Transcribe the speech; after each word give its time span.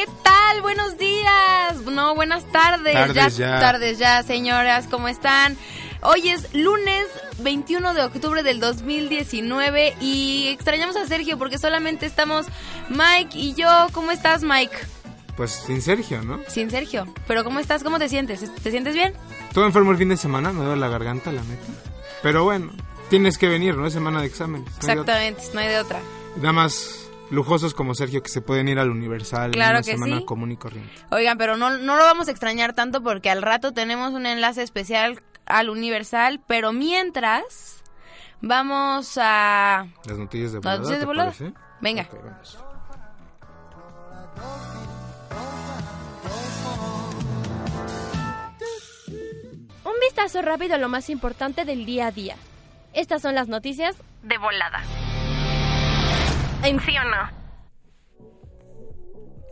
¿Qué 0.00 0.06
tal? 0.22 0.62
Buenos 0.62 0.96
días. 0.96 1.82
No, 1.84 2.14
buenas 2.14 2.50
tardes. 2.50 2.94
Tardes 2.94 3.36
ya. 3.36 3.60
Tardes 3.60 3.98
ya, 3.98 4.22
señoras. 4.22 4.86
¿Cómo 4.90 5.08
están? 5.08 5.58
Hoy 6.00 6.30
es 6.30 6.54
lunes 6.54 7.04
21 7.40 7.92
de 7.92 8.04
octubre 8.04 8.42
del 8.42 8.60
2019 8.60 9.96
y 10.00 10.48
extrañamos 10.48 10.96
a 10.96 11.06
Sergio 11.06 11.36
porque 11.36 11.58
solamente 11.58 12.06
estamos 12.06 12.46
Mike 12.88 13.36
y 13.36 13.52
yo. 13.52 13.68
¿Cómo 13.92 14.10
estás, 14.10 14.42
Mike? 14.42 14.74
Pues 15.36 15.50
sin 15.50 15.82
Sergio, 15.82 16.22
¿no? 16.22 16.40
Sin 16.48 16.70
Sergio. 16.70 17.06
¿Pero 17.26 17.44
cómo 17.44 17.58
estás? 17.58 17.84
¿Cómo 17.84 17.98
te 17.98 18.08
sientes? 18.08 18.42
¿Te 18.54 18.70
sientes 18.70 18.94
bien? 18.94 19.12
Todo 19.52 19.66
enfermo 19.66 19.90
el 19.90 19.98
fin 19.98 20.08
de 20.08 20.16
semana, 20.16 20.50
me 20.50 20.64
duele 20.64 20.80
la 20.80 20.88
garganta, 20.88 21.30
la 21.30 21.42
neta. 21.42 21.66
Pero 22.22 22.44
bueno, 22.44 22.72
tienes 23.10 23.36
que 23.36 23.48
venir, 23.48 23.76
¿no? 23.76 23.86
Es 23.86 23.92
semana 23.92 24.22
de 24.22 24.28
exámenes. 24.28 24.66
no 24.82 24.88
hay 24.88 24.94
de 24.94 25.00
otra. 25.02 25.26
Exactamente, 25.26 25.42
no 25.52 25.60
hay 25.60 25.68
de 25.68 25.78
otra. 25.78 26.00
Nada 26.36 26.52
más 26.54 27.09
lujosos 27.30 27.74
como 27.74 27.94
Sergio 27.94 28.22
que 28.22 28.28
se 28.28 28.40
pueden 28.40 28.68
ir 28.68 28.78
al 28.78 28.90
Universal 28.90 29.52
Claro 29.52 29.70
en 29.70 29.76
una 29.76 29.82
que 29.82 29.92
semana 29.92 30.18
sí. 30.18 30.24
común 30.24 30.52
y 30.52 30.56
corriente. 30.56 30.92
Oigan, 31.10 31.38
pero 31.38 31.56
no, 31.56 31.78
no 31.78 31.96
lo 31.96 32.02
vamos 32.04 32.28
a 32.28 32.30
extrañar 32.30 32.74
tanto 32.74 33.02
porque 33.02 33.30
al 33.30 33.42
rato 33.42 33.72
tenemos 33.72 34.12
un 34.12 34.26
enlace 34.26 34.62
especial 34.62 35.22
al 35.46 35.70
Universal, 35.70 36.40
pero 36.46 36.72
mientras 36.72 37.82
vamos 38.40 39.18
a... 39.20 39.86
Las 40.06 40.18
noticias 40.18 40.52
de 40.52 40.58
¿Las 40.58 40.62
volada, 40.62 40.78
noticias 40.78 40.98
de 40.98 41.00
¿te 41.00 41.06
volada? 41.06 41.34
Venga. 41.80 42.08
Vamos. 42.12 42.58
Un 49.84 49.92
vistazo 50.00 50.42
rápido 50.42 50.74
a 50.74 50.78
lo 50.78 50.88
más 50.88 51.10
importante 51.10 51.64
del 51.64 51.84
día 51.86 52.06
a 52.08 52.12
día. 52.12 52.36
Estas 52.92 53.22
son 53.22 53.34
las 53.34 53.48
noticias 53.48 53.96
De 54.22 54.36
volada. 54.38 54.82
¿En 56.62 56.78
sí 56.80 56.94
o 56.98 57.04
no? 57.04 57.39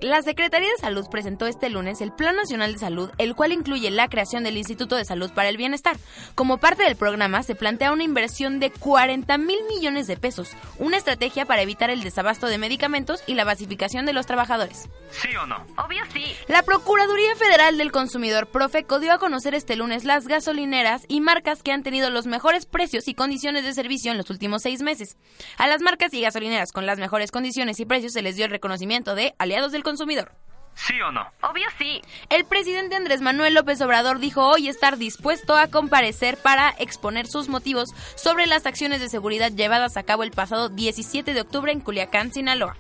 La 0.01 0.23
Secretaría 0.23 0.71
de 0.71 0.77
Salud 0.81 1.09
presentó 1.11 1.49
este 1.49 1.71
lunes 1.71 2.01
el 2.01 2.13
Plan 2.13 2.37
Nacional 2.37 2.73
de 2.73 2.79
Salud, 2.79 3.11
el 3.19 3.35
cual 3.35 3.51
incluye 3.51 3.91
la 3.91 4.07
creación 4.07 4.45
del 4.45 4.57
Instituto 4.57 4.95
de 4.95 5.05
Salud 5.05 5.33
para 5.33 5.49
el 5.49 5.57
Bienestar. 5.57 5.97
Como 6.37 6.59
parte 6.59 6.85
del 6.85 6.95
programa, 6.95 7.43
se 7.43 7.57
plantea 7.57 7.91
una 7.91 8.05
inversión 8.05 8.61
de 8.61 8.71
40 8.71 9.37
mil 9.39 9.59
millones 9.69 10.07
de 10.07 10.17
pesos, 10.17 10.51
una 10.79 10.99
estrategia 10.99 11.47
para 11.47 11.63
evitar 11.63 11.91
el 11.91 12.05
desabasto 12.05 12.47
de 12.47 12.59
medicamentos 12.59 13.25
y 13.27 13.35
la 13.35 13.43
basificación 13.43 14.07
de 14.07 14.13
los 14.13 14.27
trabajadores. 14.27 14.89
¿Sí 15.11 15.35
o 15.35 15.47
no? 15.47 15.67
Obvio 15.77 16.05
sí. 16.13 16.27
La 16.47 16.63
Procuraduría 16.63 17.35
Federal 17.35 17.77
del 17.77 17.91
Consumidor, 17.91 18.47
Profeco, 18.47 19.01
dio 19.01 19.13
a 19.13 19.19
conocer 19.19 19.57
este 19.57 19.75
lunes 19.75 20.05
las 20.05 20.29
gasolineras 20.29 21.03
y 21.09 21.21
marcas 21.21 21.65
que 21.65 21.73
han 21.73 21.83
tenido 21.83 22.09
los 22.11 22.27
mejores 22.27 22.67
precios 22.67 23.09
y 23.09 23.15
condiciones 23.15 23.65
de 23.65 23.75
servicio 23.75 24.13
en 24.13 24.19
los 24.19 24.31
últimos 24.31 24.63
seis 24.63 24.81
meses. 24.81 25.17
A 25.57 25.67
las 25.67 25.83
marcas 25.83 26.15
y 26.15 26.21
gasolineras 26.21 26.71
con 26.71 26.87
las 26.87 27.01
mejores 27.01 27.33
condiciones 27.33 27.81
y 27.81 27.85
precios 27.85 28.13
se 28.13 28.23
les 28.23 28.37
dio 28.37 28.45
el 28.45 28.53
reconocimiento 28.53 29.17
de 29.17 29.35
aliados 29.39 29.73
del 29.73 29.83
consumidor. 29.89 30.33
¿Sí 30.75 31.01
o 31.01 31.11
no? 31.11 31.27
Obvio 31.43 31.67
sí. 31.77 32.03
El 32.29 32.45
presidente 32.45 32.95
Andrés 32.95 33.21
Manuel 33.21 33.55
López 33.55 33.81
Obrador 33.81 34.21
dijo 34.21 34.47
hoy 34.47 34.69
estar 34.69 34.97
dispuesto 34.97 35.57
a 35.57 35.67
comparecer 35.67 36.37
para 36.37 36.71
exponer 36.79 37.27
sus 37.27 37.49
motivos 37.49 37.91
sobre 38.15 38.47
las 38.47 38.65
acciones 38.65 39.01
de 39.01 39.09
seguridad 39.09 39.51
llevadas 39.51 39.97
a 39.97 40.05
cabo 40.05 40.23
el 40.23 40.31
pasado 40.31 40.69
17 40.69 41.35
de 41.35 41.41
octubre 41.41 41.73
en 41.73 41.81
Culiacán, 41.81 42.33
Sinaloa. 42.33 42.77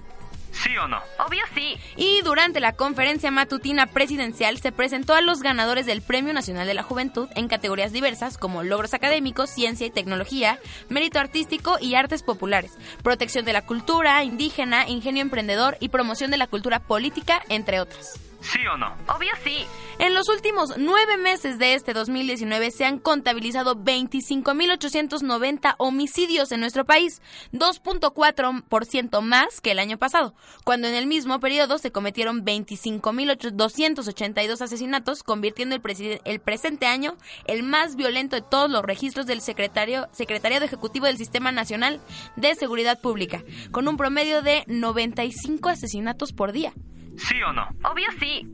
¿Sí 0.53 0.77
o 0.77 0.89
no? 0.89 1.01
Obvio 1.25 1.43
sí. 1.55 1.77
Y 1.97 2.23
durante 2.23 2.61
la 2.61 2.73
conferencia 2.73 3.31
matutina 3.31 3.87
presidencial 3.87 4.59
se 4.59 4.73
presentó 4.73 5.15
a 5.15 5.21
los 5.21 5.41
ganadores 5.41 5.87
del 5.87 6.03
Premio 6.03 6.33
Nacional 6.33 6.67
de 6.67 6.75
la 6.75 6.83
Juventud 6.83 7.29
en 7.35 7.49
categorías 7.49 7.93
diversas 7.93 8.39
como 8.39 8.63
logros 8.63 8.95
académicos, 8.95 9.51
ciencia 9.51 9.87
y 9.87 9.91
tecnología, 9.91 10.59
mérito 10.89 11.19
artístico 11.19 11.77
y 11.81 11.95
artes 11.95 12.23
populares, 12.23 12.73
protección 13.03 13.45
de 13.45 13.53
la 13.53 13.67
cultura 13.67 14.25
indígena, 14.25 14.89
ingenio 14.89 15.23
emprendedor 15.23 15.77
y 15.81 15.91
promoción 15.91 16.31
de 16.31 16.39
la 16.39 16.47
cultura 16.47 16.81
política, 16.81 17.43
entre 17.49 17.81
otras. 17.81 18.19
¿Sí 18.41 18.61
o 18.73 18.77
no? 18.77 18.95
Obvio 19.09 19.33
sí. 19.43 19.67
En 19.99 20.15
los 20.15 20.29
últimos 20.29 20.75
nueve 20.79 21.17
meses 21.17 21.59
de 21.59 21.75
este 21.75 21.93
2019 21.93 22.71
se 22.71 22.85
han 22.85 23.01
contabilizado 23.01 23.75
25.890 23.75 25.75
homicidios 25.79 26.53
en 26.53 26.61
nuestro 26.61 26.85
país, 26.85 27.21
2.4% 27.53 29.23
más 29.23 29.61
que 29.61 29.73
el 29.73 29.81
año 29.81 29.99
pasado, 29.99 30.37
cuando 30.63 30.87
en 30.87 30.95
el 30.95 31.09
mismo 31.09 31.41
periodo 31.41 31.79
se 31.79 31.91
cometieron 31.91 32.45
25.282 32.45 34.61
asesinatos, 34.61 35.25
convirtiendo 35.25 35.75
el, 35.75 35.83
el 36.25 36.41
presente 36.41 36.87
año 36.87 37.17
el 37.47 37.65
más 37.65 37.97
violento 37.97 38.37
de 38.37 38.43
todos 38.43 38.71
los 38.71 38.85
registros 38.85 39.27
del 39.27 39.41
secretario, 39.41 40.07
Secretariado 40.13 40.65
Ejecutivo 40.65 41.07
del 41.07 41.19
Sistema 41.19 41.51
Nacional 41.51 42.01
de 42.37 42.55
Seguridad 42.55 43.01
Pública, 43.01 43.43
con 43.73 43.89
un 43.89 43.97
promedio 43.97 44.43
de 44.43 44.63
95 44.69 45.71
asesinatos 45.71 46.33
por 46.33 46.53
día. 46.53 46.73
¿Sí 47.19 47.43
o 47.43 47.53
no? 47.53 47.69
Obvio 47.85 48.07
sí. 48.21 48.47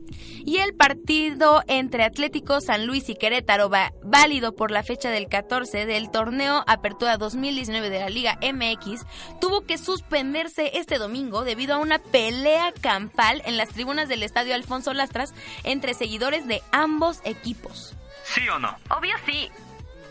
Y 0.47 0.57
el 0.57 0.73
partido 0.75 1.63
entre 1.67 2.03
Atlético 2.03 2.61
San 2.61 2.85
Luis 2.87 3.09
y 3.09 3.15
Querétaro, 3.15 3.69
va- 3.69 3.93
válido 4.03 4.55
por 4.55 4.71
la 4.71 4.83
fecha 4.83 5.09
del 5.09 5.27
14 5.27 5.85
del 5.85 6.11
torneo 6.11 6.63
Apertura 6.67 7.17
2019 7.17 7.89
de 7.89 7.99
la 7.99 8.09
Liga 8.09 8.37
MX, 8.41 9.05
tuvo 9.39 9.61
que 9.61 9.77
suspenderse 9.77 10.71
este 10.77 10.97
domingo 10.97 11.43
debido 11.43 11.75
a 11.75 11.79
una 11.79 11.99
pelea 11.99 12.73
campal 12.81 13.41
en 13.45 13.57
las 13.57 13.69
tribunas 13.69 14.09
del 14.09 14.23
Estadio 14.23 14.55
Alfonso 14.55 14.93
Lastras 14.93 15.33
entre 15.63 15.93
seguidores 15.93 16.47
de 16.47 16.61
ambos 16.71 17.21
equipos. 17.23 17.95
¿Sí 18.23 18.41
o 18.49 18.59
no? 18.59 18.75
Obvio 18.89 19.13
sí. 19.25 19.49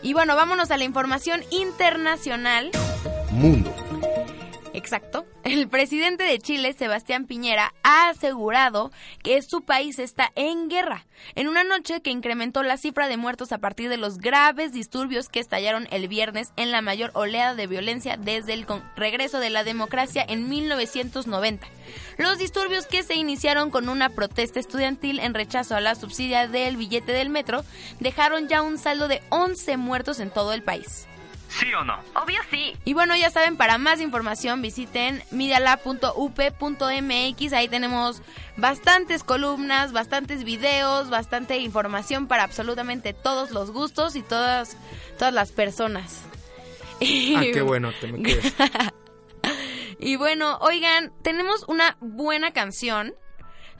Y 0.01 0.13
bueno, 0.13 0.35
vámonos 0.35 0.71
a 0.71 0.77
la 0.77 0.83
información 0.83 1.41
internacional. 1.51 2.71
Mundo. 3.31 3.73
Exacto. 4.85 5.25
El 5.43 5.67
presidente 5.67 6.23
de 6.25 6.37
Chile, 6.37 6.71
Sebastián 6.73 7.25
Piñera, 7.25 7.73
ha 7.81 8.09
asegurado 8.09 8.91
que 9.23 9.41
su 9.41 9.63
país 9.63 9.97
está 9.97 10.31
en 10.35 10.69
guerra, 10.69 11.07
en 11.33 11.47
una 11.47 11.63
noche 11.63 12.01
que 12.01 12.11
incrementó 12.11 12.61
la 12.61 12.77
cifra 12.77 13.07
de 13.07 13.17
muertos 13.17 13.51
a 13.51 13.57
partir 13.57 13.89
de 13.89 13.97
los 13.97 14.19
graves 14.19 14.73
disturbios 14.73 15.27
que 15.27 15.39
estallaron 15.39 15.87
el 15.89 16.07
viernes 16.07 16.53
en 16.55 16.69
la 16.69 16.83
mayor 16.83 17.09
oleada 17.15 17.55
de 17.55 17.65
violencia 17.65 18.15
desde 18.15 18.53
el 18.53 18.67
regreso 18.95 19.39
de 19.39 19.49
la 19.49 19.63
democracia 19.63 20.23
en 20.27 20.49
1990. 20.49 21.65
Los 22.19 22.37
disturbios 22.37 22.85
que 22.85 23.01
se 23.01 23.15
iniciaron 23.15 23.71
con 23.71 23.89
una 23.89 24.09
protesta 24.09 24.59
estudiantil 24.59 25.19
en 25.19 25.33
rechazo 25.33 25.75
a 25.75 25.81
la 25.81 25.95
subsidia 25.95 26.47
del 26.47 26.77
billete 26.77 27.11
del 27.11 27.29
metro 27.29 27.65
dejaron 27.99 28.47
ya 28.47 28.61
un 28.61 28.77
saldo 28.77 29.07
de 29.07 29.23
11 29.29 29.77
muertos 29.77 30.19
en 30.19 30.29
todo 30.29 30.53
el 30.53 30.61
país. 30.61 31.07
¿Sí 31.59 31.73
o 31.73 31.83
no? 31.85 31.97
Obvio 32.21 32.41
sí. 32.51 32.75
Y 32.83 32.93
bueno, 32.93 33.15
ya 33.15 33.29
saben, 33.29 33.55
para 33.55 33.77
más 33.77 34.01
información 34.01 34.61
visiten 34.61 35.23
medialab.up.mx. 35.31 37.53
Ahí 37.53 37.69
tenemos 37.69 38.21
bastantes 38.57 39.23
columnas, 39.23 39.93
bastantes 39.93 40.43
videos, 40.43 41.09
bastante 41.09 41.59
información 41.59 42.27
para 42.27 42.43
absolutamente 42.43 43.13
todos 43.13 43.51
los 43.51 43.71
gustos 43.71 44.17
y 44.17 44.21
todas, 44.21 44.75
todas 45.17 45.33
las 45.33 45.53
personas. 45.53 46.23
Ah, 47.01 47.43
qué 47.53 47.61
bueno, 47.65 47.93
te 48.01 48.11
me 48.11 48.21
quedes. 48.21 48.53
y 49.99 50.17
bueno, 50.17 50.57
oigan, 50.59 51.13
tenemos 51.21 51.63
una 51.69 51.95
buena 52.01 52.51
canción 52.51 53.15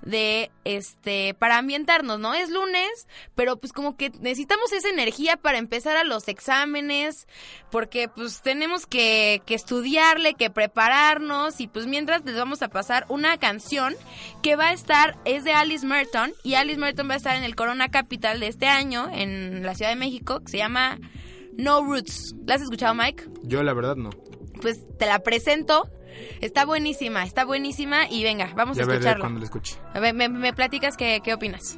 de 0.06 0.52
este 0.64 1.34
para 1.34 1.58
ambientarnos, 1.58 2.20
¿no? 2.20 2.34
Es 2.34 2.50
lunes, 2.50 3.08
pero 3.34 3.58
pues 3.58 3.74
como 3.74 3.98
que 3.98 4.12
necesitamos 4.12 4.72
esa 4.72 4.90
energía 4.90 5.36
para 5.36 5.58
empezar 5.58 5.98
a 5.98 6.04
los 6.04 6.28
exámenes, 6.28 7.28
porque 7.72 8.08
pues 8.08 8.42
tenemos 8.42 8.86
que, 8.86 9.42
que 9.46 9.56
estudiarle, 9.56 10.36
que 10.36 10.50
prepararnos 10.50 11.60
y 11.60 11.68
pues 11.68 11.88
mientras 11.88 12.24
les 12.24 12.38
vamos 12.38 12.62
a 12.62 12.70
pasar 12.70 13.06
una 13.10 13.38
canción 13.38 13.96
que 14.42 14.56
va 14.56 14.70
a 14.70 14.74
estar, 14.74 15.18
es 15.26 15.44
de 15.44 15.54
Alice 15.54 15.86
Merton 15.86 16.34
y 16.44 16.54
Alice 16.54 16.80
Merton 16.80 17.10
va 17.10 17.16
a 17.16 17.18
estar 17.18 17.36
en 17.36 17.44
el 17.44 17.56
Corona 17.56 17.90
Capital 17.90 18.40
de 18.40 18.48
este 18.48 18.68
año 18.68 19.10
en 19.12 19.64
la 19.64 19.76
Ciudad 19.76 19.90
de 19.90 19.98
México, 19.98 20.40
que 20.42 20.52
se 20.52 20.58
llama 20.58 21.00
No 21.58 21.84
Roots. 21.84 22.36
¿La 22.46 22.56
has 22.56 22.62
escuchado, 22.62 22.94
Mike? 22.94 23.26
Yo 23.44 23.64
la 23.64 23.74
verdad 23.74 23.96
no. 23.96 24.12
Pues 24.62 24.78
te 24.98 25.06
la 25.06 25.20
presento 25.20 25.90
Está 26.42 26.66
buenísima, 26.66 27.24
está 27.24 27.46
buenísima 27.46 28.08
y 28.10 28.24
venga, 28.24 28.52
vamos 28.56 28.78
a 28.78 28.82
escucharla. 28.82 29.20
cuando 29.20 29.40
la 29.40 29.46
escuche. 29.46 29.76
A 29.94 30.00
ver, 30.00 30.14
me, 30.14 30.30
me 30.30 30.54
platicas 30.54 30.98
qué, 30.98 31.22
qué 31.24 31.34
opinas. 31.34 31.78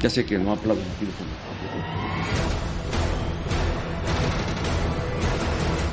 Ya 0.00 0.10
sé 0.10 0.24
que 0.24 0.38
no 0.38 0.52
aplauden 0.52 0.84
aquí. 0.96 1.06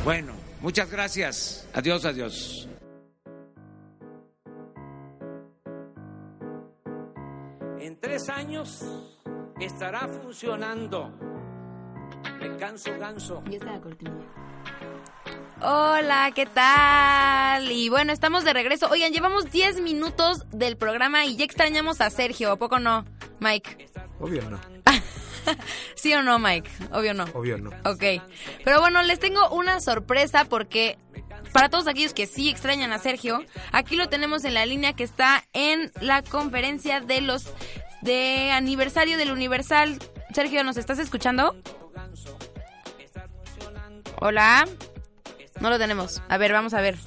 Bueno, 0.03 0.33
muchas 0.62 0.91
gracias. 0.91 1.67
Adiós, 1.74 2.05
adiós. 2.05 2.67
En 7.79 8.00
tres 8.00 8.29
años 8.29 8.83
estará 9.60 10.07
funcionando. 10.07 11.12
Me 12.39 12.57
canso 12.57 12.98
ganso. 13.00 13.43
Hola, 15.65 16.29
¿qué 16.36 16.46
tal? 16.46 17.72
Y 17.72 17.88
bueno, 17.88 18.12
estamos 18.12 18.43
de 18.43 18.51
regreso. 18.51 18.89
Oigan, 18.89 19.13
llevamos 19.13 19.50
10 19.50 19.79
minutos 19.79 20.43
del 20.51 20.75
programa 20.75 21.25
y 21.25 21.38
ya 21.38 21.46
extrañamos 21.46 22.01
a 22.01 22.10
Sergio, 22.10 22.51
¿a 22.51 22.58
poco 22.58 22.79
no, 22.79 23.05
Mike? 23.39 23.89
Obvio 24.20 24.41
no. 24.50 24.60
¿Sí 25.96 26.13
o 26.13 26.22
no, 26.22 26.38
Mike? 26.38 26.70
Obvio 26.91 27.13
no. 27.13 27.24
Obvio 27.34 27.58
no. 27.58 27.70
Ok. 27.86 28.22
Pero 28.65 28.82
bueno, 28.82 29.01
les 29.03 29.20
tengo 29.20 29.50
una 29.51 29.79
sorpresa 29.79 30.43
porque 30.43 30.98
para 31.53 31.70
todos 31.70 31.88
aquellos 31.88 32.13
que 32.13 32.27
sí 32.27 32.50
extrañan 32.50 32.91
a 32.91 33.00
Sergio, 33.00 33.46
aquí 33.72 33.96
lo 33.96 34.10
tenemos 34.10 34.43
en 34.43 34.55
la 34.55 34.65
línea 34.65 34.91
que 34.93 35.05
está 35.05 35.46
en 35.53 35.93
la 36.01 36.24
conferencia 36.24 37.00
de 37.00 37.22
los 37.22 37.53
de 38.01 38.51
aniversario 38.51 39.17
del 39.17 39.32
Universal. 39.32 39.98
Sergio, 40.34 40.62
¿nos 40.65 40.75
estás 40.75 41.00
escuchando? 41.00 41.55
Hola. 44.20 44.65
No 45.60 45.69
lo 45.69 45.77
tenemos. 45.77 46.22
A 46.29 46.38
ver, 46.38 46.51
vamos 46.51 46.74
a 46.74 46.81
ver. 46.81 46.98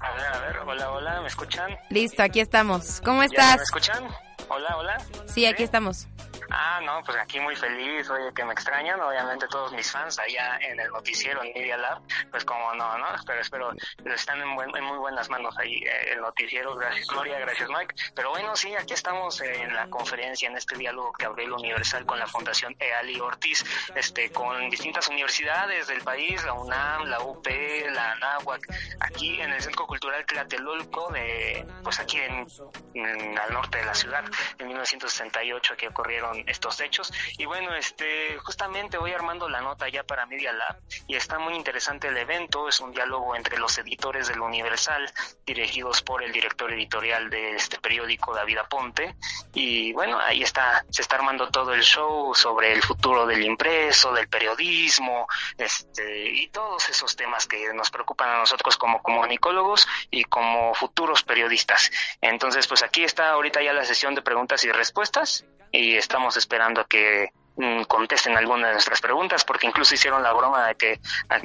A 0.00 0.12
ver, 0.12 0.26
a 0.26 0.38
ver. 0.40 0.58
Hola, 0.66 0.90
hola. 0.90 1.20
¿Me 1.20 1.28
escuchan? 1.28 1.70
Listo, 1.90 2.22
aquí 2.22 2.40
estamos. 2.40 3.00
¿Cómo 3.04 3.20
¿Ya 3.20 3.26
estás? 3.26 3.56
¿Me 3.58 3.62
escuchan? 3.62 4.04
Hola, 4.48 4.76
hola. 4.76 4.96
Sí, 5.26 5.46
aquí 5.46 5.62
estamos. 5.62 6.06
Ah, 6.50 6.80
no, 6.84 7.02
pues 7.04 7.16
aquí 7.18 7.40
muy 7.40 7.56
feliz, 7.56 8.08
oye, 8.10 8.32
que 8.34 8.44
me 8.44 8.52
extrañan, 8.52 9.00
obviamente 9.00 9.46
todos 9.48 9.72
mis 9.72 9.90
fans 9.90 10.18
allá 10.18 10.58
en 10.60 10.78
el 10.78 10.90
noticiero, 10.90 11.42
en 11.42 11.52
Media 11.54 11.76
Lab, 11.76 12.00
pues 12.30 12.44
como 12.44 12.72
no, 12.74 12.96
¿no? 12.98 13.06
Pero 13.26 13.40
espero, 13.40 13.72
están 14.04 14.40
en, 14.40 14.54
buen- 14.54 14.74
en 14.76 14.84
muy 14.84 14.98
buenas 14.98 15.28
manos 15.28 15.56
ahí 15.58 15.74
eh, 15.84 16.12
el 16.12 16.20
noticiero, 16.20 16.74
gracias 16.76 17.06
Gloria, 17.08 17.38
gracias 17.40 17.68
Mike. 17.68 17.94
Pero 18.14 18.30
bueno, 18.30 18.54
sí, 18.56 18.74
aquí 18.74 18.94
estamos 18.94 19.40
en 19.40 19.74
la 19.74 19.88
conferencia, 19.90 20.48
en 20.48 20.56
este 20.56 20.76
diálogo 20.76 21.12
que 21.12 21.26
abrió 21.26 21.46
el 21.46 21.52
Universal 21.52 22.06
con 22.06 22.18
la 22.18 22.26
Fundación 22.26 22.74
Eali 22.78 23.18
Ortiz, 23.20 23.64
este, 23.94 24.30
con 24.30 24.68
distintas 24.70 25.08
universidades 25.08 25.86
del 25.88 26.02
país, 26.02 26.44
la 26.44 26.52
UNAM, 26.52 27.06
la 27.06 27.20
UP, 27.20 27.46
la 27.90 28.12
ANAHUAC, 28.12 28.60
aquí 29.00 29.40
en 29.40 29.52
el 29.52 29.60
Centro 29.62 29.86
Cultural 29.86 30.24
Tlatelolco, 30.26 31.10
de, 31.12 31.66
pues 31.82 31.98
aquí 32.00 32.18
en, 32.18 32.46
en- 32.94 33.38
al 33.38 33.52
norte 33.52 33.78
de 33.78 33.84
la 33.84 33.94
ciudad, 33.94 34.24
en 34.58 34.66
1968 34.68 35.74
que 35.76 35.88
ocurrieron 35.88 36.35
estos 36.46 36.80
hechos. 36.80 37.12
Y 37.38 37.46
bueno, 37.46 37.74
este, 37.74 38.38
justamente 38.38 38.98
voy 38.98 39.12
armando 39.12 39.48
la 39.48 39.60
nota 39.60 39.88
ya 39.88 40.04
para 40.04 40.26
Media 40.26 40.52
Lab 40.52 40.78
y 41.06 41.16
está 41.16 41.38
muy 41.38 41.54
interesante 41.54 42.08
el 42.08 42.16
evento. 42.16 42.68
Es 42.68 42.80
un 42.80 42.92
diálogo 42.92 43.34
entre 43.36 43.58
los 43.58 43.76
editores 43.78 44.28
del 44.28 44.40
Universal, 44.40 45.10
dirigidos 45.44 46.02
por 46.02 46.22
el 46.22 46.32
director 46.32 46.72
editorial 46.72 47.30
de 47.30 47.56
este 47.56 47.78
periódico, 47.78 48.34
David 48.34 48.58
Aponte. 48.58 49.16
Y 49.54 49.92
bueno, 49.92 50.18
ahí 50.18 50.42
está, 50.42 50.84
se 50.90 51.02
está 51.02 51.16
armando 51.16 51.48
todo 51.48 51.74
el 51.74 51.82
show 51.82 52.34
sobre 52.34 52.72
el 52.72 52.82
futuro 52.82 53.26
del 53.26 53.42
impreso, 53.42 54.12
del 54.12 54.28
periodismo, 54.28 55.26
este, 55.56 56.30
y 56.30 56.48
todos 56.48 56.88
esos 56.88 57.16
temas 57.16 57.46
que 57.46 57.72
nos 57.72 57.90
preocupan 57.90 58.30
a 58.30 58.38
nosotros 58.38 58.76
como 58.76 59.02
comunicólogos 59.02 59.86
y 60.10 60.24
como 60.24 60.74
futuros 60.74 61.22
periodistas. 61.22 61.90
Entonces, 62.20 62.66
pues 62.66 62.82
aquí 62.82 63.04
está 63.04 63.30
ahorita 63.30 63.62
ya 63.62 63.72
la 63.72 63.84
sesión 63.84 64.14
de 64.14 64.22
preguntas 64.22 64.64
y 64.64 64.72
respuestas 64.72 65.44
y 65.76 65.96
estamos 65.96 66.36
esperando 66.36 66.80
a 66.80 66.86
que 66.86 67.30
mm, 67.56 67.82
contesten 67.82 68.36
algunas 68.36 68.68
de 68.68 68.72
nuestras 68.74 69.00
preguntas 69.00 69.44
porque 69.44 69.66
incluso 69.66 69.94
hicieron 69.94 70.22
la 70.22 70.32
broma 70.32 70.68
de 70.68 70.74
que 70.74 71.00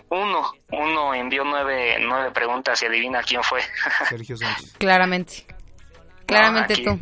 uno 0.09 0.53
uno 0.71 1.13
envió 1.13 1.43
nueve 1.43 1.97
nueve 1.99 2.31
preguntas 2.31 2.81
y 2.81 2.85
adivina 2.85 3.21
quién 3.23 3.43
fue 3.43 3.61
Sergio 4.09 4.37
Sánchez. 4.37 4.73
Claramente. 4.77 5.45
Claramente 6.25 6.73
aquí. 6.73 6.83
tú. 6.83 6.99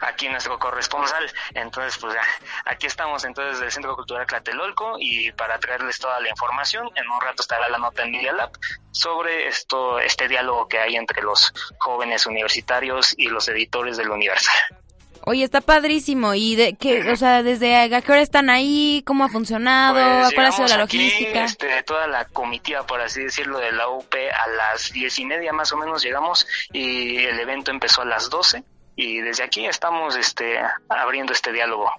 aquí 0.00 0.28
nuestro 0.28 0.58
corresponsal. 0.58 1.30
Entonces, 1.54 1.98
pues 2.00 2.14
ya, 2.14 2.22
aquí 2.64 2.86
estamos 2.86 3.24
entonces 3.24 3.60
del 3.60 3.70
Centro 3.70 3.94
Cultural 3.94 4.26
Tlatelolco 4.26 4.96
y 4.98 5.30
para 5.32 5.58
traerles 5.58 5.98
toda 5.98 6.18
la 6.20 6.28
información, 6.30 6.88
en 6.94 7.08
un 7.10 7.20
rato 7.20 7.42
estará 7.42 7.68
la 7.68 7.78
nota 7.78 8.02
en 8.02 8.12
Media 8.12 8.32
Lab 8.32 8.50
sobre 8.90 9.46
esto, 9.48 9.98
este 9.98 10.26
diálogo 10.26 10.68
que 10.68 10.78
hay 10.78 10.96
entre 10.96 11.22
los 11.22 11.52
jóvenes 11.78 12.26
universitarios 12.26 13.14
y 13.16 13.28
los 13.28 13.46
editores 13.48 13.96
del 13.96 14.10
Universal. 14.10 14.81
Oye, 15.24 15.44
está 15.44 15.60
padrísimo. 15.60 16.34
¿Y 16.34 16.56
de 16.56 16.74
qué, 16.74 17.10
o 17.10 17.16
sea, 17.16 17.42
desde 17.42 17.76
a 17.76 18.00
qué 18.00 18.12
hora 18.12 18.22
están 18.22 18.50
ahí? 18.50 19.02
¿Cómo 19.06 19.24
ha 19.24 19.28
funcionado? 19.28 19.94
Pues 19.94 20.34
¿Cuál 20.34 20.46
ha 20.46 20.52
sido 20.52 20.68
la 20.68 20.84
aquí, 20.84 20.98
logística? 20.98 21.44
este, 21.44 21.82
toda 21.84 22.06
la 22.08 22.24
comitiva, 22.26 22.84
por 22.86 23.00
así 23.00 23.22
decirlo, 23.22 23.58
de 23.58 23.72
la 23.72 23.88
UP 23.88 24.12
a 24.14 24.50
las 24.56 24.92
diez 24.92 25.18
y 25.18 25.24
media 25.24 25.52
más 25.52 25.72
o 25.72 25.76
menos 25.76 26.02
llegamos 26.02 26.46
y 26.72 27.18
el 27.18 27.38
evento 27.38 27.70
empezó 27.70 28.02
a 28.02 28.04
las 28.04 28.30
doce 28.30 28.64
y 28.96 29.18
desde 29.20 29.44
aquí 29.44 29.64
estamos 29.64 30.16
este, 30.16 30.58
abriendo 30.88 31.32
este 31.32 31.52
diálogo. 31.52 31.90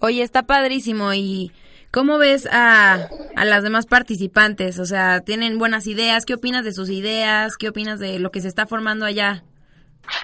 Oye, 0.00 0.22
está 0.22 0.42
padrísimo. 0.42 1.14
¿Y 1.14 1.52
cómo 1.92 2.18
ves 2.18 2.46
a, 2.50 3.08
a 3.36 3.44
las 3.44 3.62
demás 3.62 3.86
participantes? 3.86 4.78
O 4.80 4.86
sea, 4.86 5.20
¿tienen 5.20 5.58
buenas 5.58 5.86
ideas? 5.86 6.24
¿Qué 6.26 6.34
opinas 6.34 6.64
de 6.64 6.72
sus 6.72 6.90
ideas? 6.90 7.56
¿Qué 7.56 7.68
opinas 7.68 8.00
de 8.00 8.18
lo 8.18 8.30
que 8.30 8.40
se 8.40 8.48
está 8.48 8.66
formando 8.66 9.06
allá? 9.06 9.44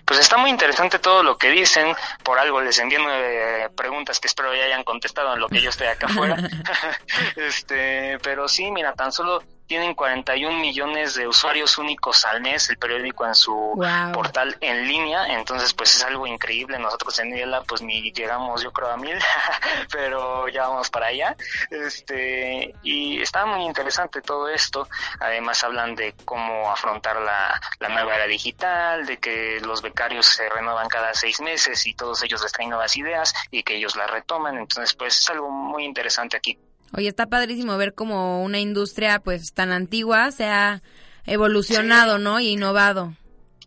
Pues 0.04 0.20
está 0.20 0.36
muy 0.36 0.50
interesante 0.50 0.98
todo 0.98 1.22
lo 1.22 1.36
que 1.36 1.50
dicen. 1.50 1.94
Por 2.22 2.38
algo 2.38 2.60
les 2.60 2.80
nueve 2.98 3.70
preguntas 3.76 4.20
que 4.20 4.28
espero 4.28 4.54
ya 4.54 4.64
hayan 4.64 4.84
contestado 4.84 5.34
en 5.34 5.40
lo 5.40 5.48
que 5.48 5.60
yo 5.60 5.70
estoy 5.70 5.88
acá 5.88 6.06
afuera. 6.06 6.36
este, 7.36 8.18
pero 8.20 8.48
sí, 8.48 8.70
mira, 8.70 8.92
tan 8.94 9.12
solo 9.12 9.42
tienen 9.66 9.94
41 9.94 10.58
millones 10.58 11.14
de 11.14 11.26
usuarios 11.26 11.78
únicos 11.78 12.24
al 12.24 12.40
mes 12.40 12.68
el 12.70 12.78
periódico 12.78 13.26
en 13.26 13.34
su 13.34 13.54
Wow. 13.76 14.12
portal 14.12 14.56
en 14.60 14.86
línea, 14.86 15.26
entonces 15.28 15.74
pues 15.74 15.94
es 15.96 16.04
algo 16.04 16.26
increíble. 16.26 16.78
Nosotros 16.78 17.18
en 17.18 17.30
Niela 17.30 17.62
pues 17.62 17.82
ni 17.82 18.12
llegamos 18.12 18.62
yo 18.62 18.72
creo 18.72 18.90
a 18.90 18.96
mil, 18.96 19.18
pero 19.92 20.48
ya 20.48 20.68
vamos 20.68 20.90
para 20.90 21.06
allá. 21.08 21.36
Este, 21.70 22.74
y 22.82 23.20
está 23.20 23.46
muy 23.46 23.64
interesante 23.64 24.22
todo 24.22 24.48
esto. 24.48 24.88
Además 25.20 25.62
hablan 25.64 25.94
de 25.94 26.14
cómo 26.24 26.70
afrontar 26.70 27.20
la, 27.20 27.60
la 27.80 27.88
nueva 27.88 28.14
era 28.16 28.26
digital, 28.26 29.06
de 29.06 29.18
que 29.18 29.60
los 29.60 29.82
becarios 29.82 30.26
se 30.26 30.48
renuevan 30.48 30.88
cada 30.88 31.12
seis 31.14 31.40
meses 31.40 31.86
y 31.86 31.94
todos 31.94 32.22
ellos 32.22 32.42
les 32.42 32.52
traen 32.52 32.70
nuevas 32.70 32.96
ideas 32.96 33.34
y 33.50 33.62
que 33.62 33.76
ellos 33.76 33.96
las 33.96 34.10
retoman. 34.10 34.56
Entonces 34.58 34.94
pues 34.94 35.18
es 35.18 35.30
algo 35.30 35.50
muy 35.50 35.84
interesante 35.84 36.36
aquí. 36.36 36.58
Oye, 36.92 37.08
está 37.08 37.26
padrísimo 37.26 37.76
ver 37.76 37.94
cómo 37.94 38.42
una 38.42 38.58
industria 38.58 39.18
pues 39.18 39.52
tan 39.52 39.72
antigua 39.72 40.30
se 40.30 40.44
ha 40.44 40.82
evolucionado, 41.24 42.18
¿no? 42.18 42.40
Y 42.40 42.48
innovado. 42.48 43.14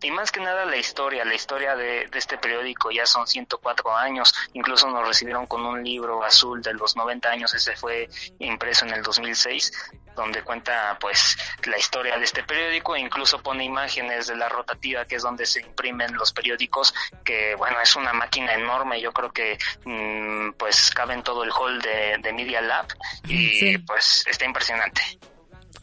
Y 0.01 0.11
más 0.11 0.31
que 0.31 0.39
nada 0.39 0.65
la 0.65 0.77
historia, 0.77 1.25
la 1.25 1.33
historia 1.35 1.75
de, 1.75 2.07
de 2.07 2.19
este 2.19 2.37
periódico 2.37 2.89
ya 2.91 3.05
son 3.05 3.27
104 3.27 3.95
años, 3.95 4.33
incluso 4.53 4.89
nos 4.89 5.05
recibieron 5.07 5.45
con 5.45 5.65
un 5.65 5.83
libro 5.83 6.23
azul 6.23 6.61
de 6.61 6.73
los 6.73 6.95
90 6.95 7.29
años, 7.29 7.53
ese 7.53 7.75
fue 7.75 8.07
impreso 8.39 8.85
en 8.85 8.93
el 8.93 9.03
2006, 9.03 9.71
donde 10.15 10.41
cuenta 10.43 10.97
pues 10.99 11.37
la 11.65 11.77
historia 11.77 12.17
de 12.17 12.25
este 12.25 12.43
periódico 12.43 12.95
e 12.95 12.99
incluso 12.99 13.41
pone 13.41 13.63
imágenes 13.63 14.27
de 14.27 14.35
la 14.35 14.49
rotativa 14.49 15.05
que 15.05 15.15
es 15.15 15.21
donde 15.23 15.45
se 15.45 15.61
imprimen 15.61 16.13
los 16.15 16.31
periódicos, 16.33 16.93
que 17.23 17.55
bueno, 17.55 17.79
es 17.81 17.95
una 17.95 18.13
máquina 18.13 18.53
enorme, 18.53 18.99
yo 19.01 19.11
creo 19.11 19.31
que 19.31 19.57
mm, 19.85 20.51
pues 20.57 20.91
cabe 20.93 21.13
en 21.13 21.23
todo 21.23 21.43
el 21.43 21.51
hall 21.51 21.81
de, 21.81 22.17
de 22.19 22.33
Media 22.33 22.61
Lab 22.61 22.87
y 23.25 23.49
Sí. 23.49 23.77
pues 23.79 24.25
está 24.27 24.45
impresionante. 24.45 25.01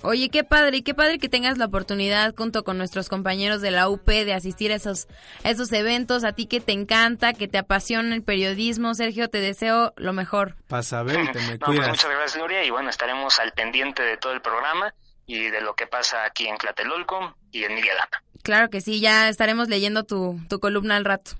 Oye, 0.02 0.28
qué 0.28 0.44
padre, 0.44 0.76
y 0.78 0.82
qué 0.82 0.94
padre 0.94 1.18
que 1.18 1.28
tengas 1.28 1.58
la 1.58 1.64
oportunidad 1.64 2.34
junto 2.36 2.62
con 2.64 2.78
nuestros 2.78 3.08
compañeros 3.08 3.60
de 3.60 3.70
la 3.70 3.88
UP 3.88 4.06
de 4.06 4.34
asistir 4.34 4.70
a 4.70 4.76
esos, 4.76 5.08
a 5.42 5.50
esos 5.50 5.72
eventos. 5.72 6.22
A 6.22 6.32
ti 6.32 6.46
que 6.46 6.60
te 6.60 6.72
encanta, 6.72 7.32
que 7.32 7.48
te 7.48 7.58
apasiona 7.58 8.14
el 8.14 8.22
periodismo, 8.22 8.94
Sergio, 8.94 9.28
te 9.30 9.40
deseo 9.40 9.94
lo 9.96 10.12
mejor. 10.12 10.54
Pasa, 10.68 11.02
ver 11.02 11.20
y 11.24 11.32
te 11.32 11.40
me 11.40 11.58
No, 11.58 11.66
pues 11.66 11.88
muchas 11.88 12.10
gracias, 12.10 12.36
Gloria, 12.36 12.62
y 12.64 12.70
bueno, 12.70 12.90
estaremos 12.90 13.38
al 13.38 13.52
pendiente 13.52 14.02
de 14.02 14.16
todo 14.16 14.32
el 14.32 14.42
programa 14.42 14.94
y 15.26 15.48
de 15.50 15.60
lo 15.60 15.74
que 15.74 15.86
pasa 15.88 16.24
aquí 16.24 16.46
en 16.46 16.56
Tlatelolco 16.56 17.36
y 17.50 17.64
en 17.64 17.74
Lab. 17.74 18.08
Claro 18.42 18.70
que 18.70 18.80
sí, 18.80 19.00
ya 19.00 19.28
estaremos 19.28 19.68
leyendo 19.68 20.04
tu, 20.04 20.38
tu 20.48 20.60
columna 20.60 20.96
al 20.96 21.04
rato. 21.04 21.32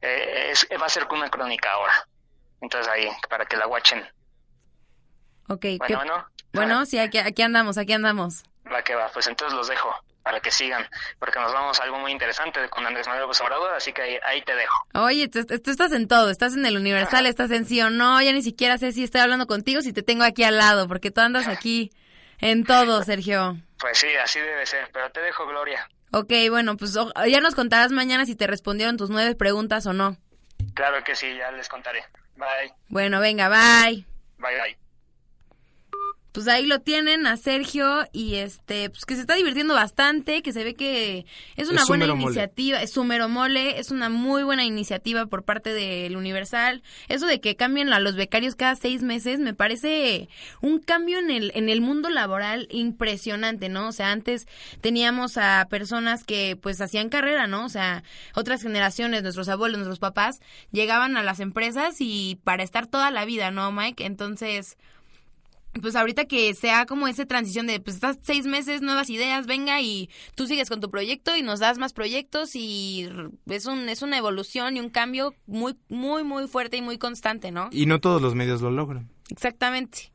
eh, 0.00 0.50
es- 0.52 0.66
va 0.80 0.86
a 0.86 0.88
ser 0.88 1.06
una 1.10 1.28
crónica 1.28 1.72
ahora. 1.72 1.92
Entonces 2.62 2.90
ahí, 2.90 3.08
para 3.28 3.44
que 3.44 3.56
la 3.58 3.66
watchen. 3.66 4.00
Ok, 5.48 5.64
Bueno, 5.78 5.86
¿qué- 5.86 5.94
bueno. 5.96 6.26
Bueno, 6.54 6.86
sí, 6.86 6.98
aquí, 6.98 7.18
aquí 7.18 7.42
andamos, 7.42 7.78
aquí 7.78 7.92
andamos. 7.92 8.44
Va 8.72 8.82
que 8.82 8.94
va, 8.94 9.08
pues 9.12 9.26
entonces 9.26 9.56
los 9.56 9.68
dejo 9.68 9.94
para 10.22 10.40
que 10.40 10.50
sigan, 10.50 10.88
porque 11.18 11.38
nos 11.38 11.52
vamos 11.52 11.78
a 11.78 11.82
algo 11.82 11.98
muy 11.98 12.10
interesante 12.10 12.66
con 12.70 12.86
Andrés 12.86 13.06
Manuel 13.06 13.24
López 13.24 13.40
Obrador, 13.42 13.74
así 13.74 13.92
que 13.92 14.00
ahí, 14.00 14.18
ahí 14.24 14.42
te 14.42 14.54
dejo. 14.56 14.86
Oye, 14.94 15.28
tú, 15.28 15.44
tú 15.44 15.70
estás 15.70 15.92
en 15.92 16.08
todo, 16.08 16.30
estás 16.30 16.54
en 16.54 16.64
el 16.64 16.78
Universal, 16.78 17.26
estás 17.26 17.50
en 17.50 17.66
sí 17.66 17.82
o 17.82 17.90
no, 17.90 18.22
ya 18.22 18.32
ni 18.32 18.42
siquiera 18.42 18.78
sé 18.78 18.92
si 18.92 19.04
estoy 19.04 19.20
hablando 19.20 19.46
contigo, 19.46 19.82
si 19.82 19.92
te 19.92 20.02
tengo 20.02 20.24
aquí 20.24 20.42
al 20.42 20.56
lado, 20.56 20.88
porque 20.88 21.10
tú 21.10 21.20
andas 21.20 21.46
aquí 21.46 21.92
en 22.40 22.64
todo, 22.64 23.02
Sergio. 23.02 23.58
Pues 23.78 23.98
sí, 23.98 24.08
así 24.16 24.40
debe 24.40 24.64
ser, 24.64 24.88
pero 24.94 25.10
te 25.10 25.20
dejo, 25.20 25.46
Gloria. 25.46 25.90
Ok, 26.12 26.32
bueno, 26.48 26.76
pues 26.78 26.94
ya 26.94 27.40
nos 27.40 27.54
contarás 27.54 27.92
mañana 27.92 28.24
si 28.24 28.34
te 28.34 28.46
respondieron 28.46 28.96
tus 28.96 29.10
nueve 29.10 29.34
preguntas 29.34 29.84
o 29.86 29.92
no. 29.92 30.16
Claro 30.72 31.04
que 31.04 31.16
sí, 31.16 31.36
ya 31.36 31.50
les 31.50 31.68
contaré. 31.68 32.02
Bye, 32.36 32.72
Bueno, 32.88 33.20
venga, 33.20 33.48
bye. 33.50 34.06
bye, 34.38 34.58
bye. 34.58 34.83
Pues 36.34 36.48
ahí 36.48 36.66
lo 36.66 36.80
tienen 36.80 37.28
a 37.28 37.36
Sergio 37.36 38.08
y 38.10 38.34
este, 38.34 38.90
pues 38.90 39.04
que 39.04 39.14
se 39.14 39.20
está 39.20 39.34
divirtiendo 39.36 39.72
bastante, 39.72 40.42
que 40.42 40.52
se 40.52 40.64
ve 40.64 40.74
que 40.74 41.26
es 41.54 41.68
una 41.68 41.82
Es 41.82 41.86
buena 41.86 42.06
mero 42.06 42.16
mole. 42.16 42.24
iniciativa, 42.24 42.82
es 42.82 42.90
su 42.90 43.04
mero 43.04 43.28
mole, 43.28 43.78
es 43.78 43.92
una 43.92 44.08
muy 44.08 44.42
buena 44.42 44.64
iniciativa 44.64 45.26
por 45.26 45.44
parte 45.44 45.72
del 45.72 46.16
Universal. 46.16 46.82
Eso 47.06 47.26
de 47.26 47.40
que 47.40 47.54
cambien 47.54 47.92
a 47.92 48.00
los 48.00 48.16
becarios 48.16 48.56
cada 48.56 48.74
seis 48.74 49.00
meses 49.04 49.38
me 49.38 49.54
parece 49.54 50.28
un 50.60 50.80
cambio 50.80 51.20
en 51.20 51.30
el, 51.30 51.52
en 51.54 51.68
el 51.68 51.80
mundo 51.80 52.10
laboral 52.10 52.66
impresionante, 52.72 53.68
¿no? 53.68 53.86
O 53.86 53.92
sea, 53.92 54.10
antes 54.10 54.48
teníamos 54.80 55.36
a 55.36 55.68
personas 55.70 56.24
que 56.24 56.58
pues 56.60 56.80
hacían 56.80 57.10
carrera, 57.10 57.46
¿no? 57.46 57.64
O 57.64 57.68
sea, 57.68 58.02
otras 58.34 58.60
generaciones, 58.60 59.22
nuestros 59.22 59.48
abuelos, 59.48 59.78
nuestros 59.78 60.00
papás, 60.00 60.40
llegaban 60.72 61.16
a 61.16 61.22
las 61.22 61.38
empresas 61.38 62.00
y 62.00 62.40
para 62.42 62.64
estar 62.64 62.88
toda 62.88 63.12
la 63.12 63.24
vida, 63.24 63.52
¿no, 63.52 63.70
Mike? 63.70 64.04
Entonces 64.04 64.76
pues 65.80 65.96
ahorita 65.96 66.26
que 66.26 66.54
sea 66.54 66.86
como 66.86 67.08
esa 67.08 67.26
transición 67.26 67.66
de, 67.66 67.80
pues 67.80 67.96
estás 67.96 68.18
seis 68.22 68.46
meses, 68.46 68.82
nuevas 68.82 69.10
ideas, 69.10 69.46
venga 69.46 69.80
y 69.80 70.10
tú 70.34 70.46
sigues 70.46 70.68
con 70.68 70.80
tu 70.80 70.90
proyecto 70.90 71.36
y 71.36 71.42
nos 71.42 71.60
das 71.60 71.78
más 71.78 71.92
proyectos 71.92 72.54
y 72.54 73.08
es, 73.46 73.66
un, 73.66 73.88
es 73.88 74.02
una 74.02 74.18
evolución 74.18 74.76
y 74.76 74.80
un 74.80 74.90
cambio 74.90 75.34
muy, 75.46 75.76
muy, 75.88 76.24
muy 76.24 76.46
fuerte 76.48 76.76
y 76.76 76.82
muy 76.82 76.98
constante, 76.98 77.50
¿no? 77.50 77.68
Y 77.72 77.86
no 77.86 78.00
todos 78.00 78.22
los 78.22 78.34
medios 78.34 78.60
lo 78.62 78.70
logran. 78.70 79.10
Exactamente. 79.30 80.12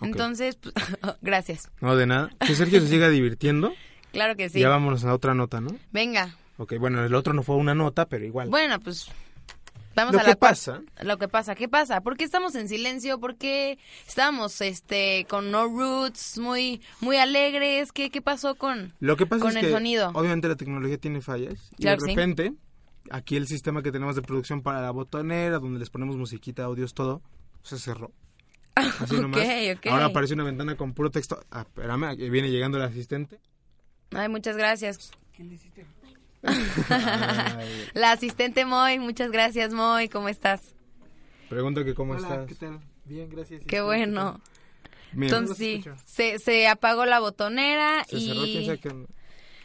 Entonces, 0.00 0.56
pues, 0.56 0.74
gracias. 1.22 1.70
No, 1.80 1.96
de 1.96 2.06
nada. 2.06 2.30
Que 2.46 2.54
Sergio 2.54 2.80
se 2.80 2.88
siga 2.88 3.08
divirtiendo. 3.08 3.72
Claro 4.12 4.34
que 4.34 4.48
sí. 4.48 4.58
Ya 4.58 4.68
vámonos 4.68 5.04
a 5.04 5.14
otra 5.14 5.34
nota, 5.34 5.60
¿no? 5.60 5.70
Venga. 5.92 6.34
Ok, 6.56 6.74
bueno, 6.80 7.04
el 7.04 7.14
otro 7.14 7.32
no 7.32 7.44
fue 7.44 7.54
una 7.54 7.76
nota, 7.76 8.06
pero 8.06 8.24
igual. 8.24 8.48
Bueno, 8.48 8.80
pues 8.80 9.08
vamos 9.94 10.14
Lo 10.14 10.20
a 10.20 10.22
que 10.24 10.30
la 10.30 10.36
pasa- 10.36 10.82
Lo 11.02 11.18
que 11.18 11.28
pasa, 11.28 11.54
¿qué 11.54 11.68
pasa? 11.68 12.00
¿Por 12.00 12.16
qué 12.16 12.24
estamos 12.24 12.54
en 12.54 12.68
silencio? 12.68 13.18
¿Por 13.20 13.36
qué 13.36 13.78
estamos 14.06 14.60
este 14.60 15.26
con 15.28 15.50
no 15.50 15.66
roots, 15.66 16.38
muy 16.38 16.80
muy 17.00 17.16
alegres? 17.16 17.92
¿Qué 17.92 18.10
qué 18.10 18.20
pasó 18.22 18.54
con 18.54 18.94
Lo 19.00 19.16
que 19.16 19.26
pasa 19.26 19.42
con 19.42 19.50
es 19.50 19.56
el 19.56 19.62
que 19.62 19.72
sonido? 19.72 20.10
obviamente 20.14 20.48
la 20.48 20.56
tecnología 20.56 20.98
tiene 20.98 21.20
fallas 21.20 21.70
y 21.78 21.82
Claro 21.82 21.98
que 21.98 22.04
de 22.06 22.10
sí. 22.12 22.16
repente 22.16 22.52
aquí 23.10 23.36
el 23.36 23.46
sistema 23.46 23.82
que 23.82 23.90
tenemos 23.92 24.14
de 24.16 24.22
producción 24.22 24.62
para 24.62 24.80
la 24.80 24.90
botonera, 24.90 25.58
donde 25.58 25.78
les 25.78 25.90
ponemos 25.90 26.16
musiquita, 26.16 26.64
audios, 26.64 26.94
todo, 26.94 27.22
se 27.62 27.78
cerró. 27.78 28.12
Así 29.00 29.16
nomás. 29.16 29.40
Ok, 29.40 29.78
ok. 29.78 29.86
Ahora 29.88 30.06
aparece 30.06 30.34
una 30.34 30.44
ventana 30.44 30.76
con 30.76 30.94
puro 30.94 31.10
texto. 31.10 31.40
Ah, 31.50 31.62
espérame, 31.62 32.14
viene 32.30 32.50
llegando 32.50 32.78
el 32.78 32.84
asistente. 32.84 33.40
Ay, 34.12 34.28
muchas 34.28 34.56
gracias. 34.56 35.10
Ay, 35.38 35.44
La 37.94 38.12
asistente 38.12 38.64
Moy, 38.64 38.98
muchas 38.98 39.30
gracias 39.30 39.72
Moy, 39.72 40.08
¿cómo 40.08 40.28
estás? 40.28 40.74
pregunta 41.48 41.84
que 41.84 41.94
cómo 41.94 42.12
Hola, 42.14 42.22
estás. 42.22 42.46
¿qué 42.46 42.54
tal? 42.54 42.80
Bien, 43.04 43.28
gracias. 43.28 43.62
Qué 43.66 43.80
bueno. 43.80 44.40
Mira, 45.12 45.36
Entonces 45.36 45.56
sí, 45.56 45.84
se, 46.06 46.38
se 46.38 46.68
apagó 46.68 47.04
la 47.06 47.18
botonera 47.18 48.04
se 48.04 48.20
cerró, 48.20 48.46
y... 48.46 48.66
qué- 48.78 48.78
Pero 48.78 49.06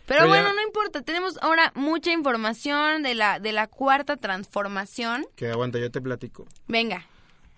Pero 0.07 0.27
bueno, 0.27 0.47
ya- 0.49 0.53
no 0.53 0.61
importa, 0.63 1.03
tenemos 1.03 1.37
ahora 1.43 1.71
mucha 1.75 2.11
información 2.11 3.03
de 3.03 3.13
la, 3.13 3.39
de 3.39 3.51
la 3.51 3.67
cuarta 3.67 4.17
transformación. 4.17 5.27
Que 5.35 5.49
aguanta, 5.49 5.77
yo 5.77 5.91
te 5.91 6.01
platico. 6.01 6.45
Venga, 6.67 7.05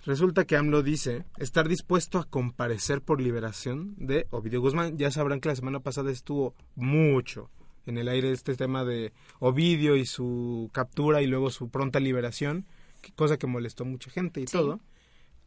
Resulta 0.06 0.46
que 0.46 0.56
AMLO 0.56 0.84
dice 0.84 1.26
estar 1.38 1.68
dispuesto 1.68 2.18
a 2.20 2.24
comparecer 2.26 3.02
por 3.02 3.20
liberación 3.20 3.94
de 3.98 4.26
Ovidio 4.30 4.62
Guzmán. 4.62 4.98
Ya 4.98 5.12
sabrán 5.12 5.42
que 5.42 5.50
la 5.50 5.56
semana 5.58 5.82
pasada 5.82 6.12
estuvo 6.12 6.56
mucho 6.76 7.50
en 7.88 7.97
el 7.97 8.08
aire 8.08 8.32
este 8.32 8.56
tema 8.56 8.86
de 8.86 9.12
Ovidio 9.39 9.95
y 9.95 10.06
su 10.06 10.69
captura 10.73 11.21
y 11.21 11.28
luego 11.28 11.50
su 11.50 11.69
pronta 11.69 12.00
liberación, 12.00 12.65
cosa 13.15 13.38
que 13.38 13.47
molestó 13.47 13.84
a 13.84 13.88
mucha 13.88 14.12
gente 14.12 14.41
y 14.41 14.45
todo. 14.45 14.80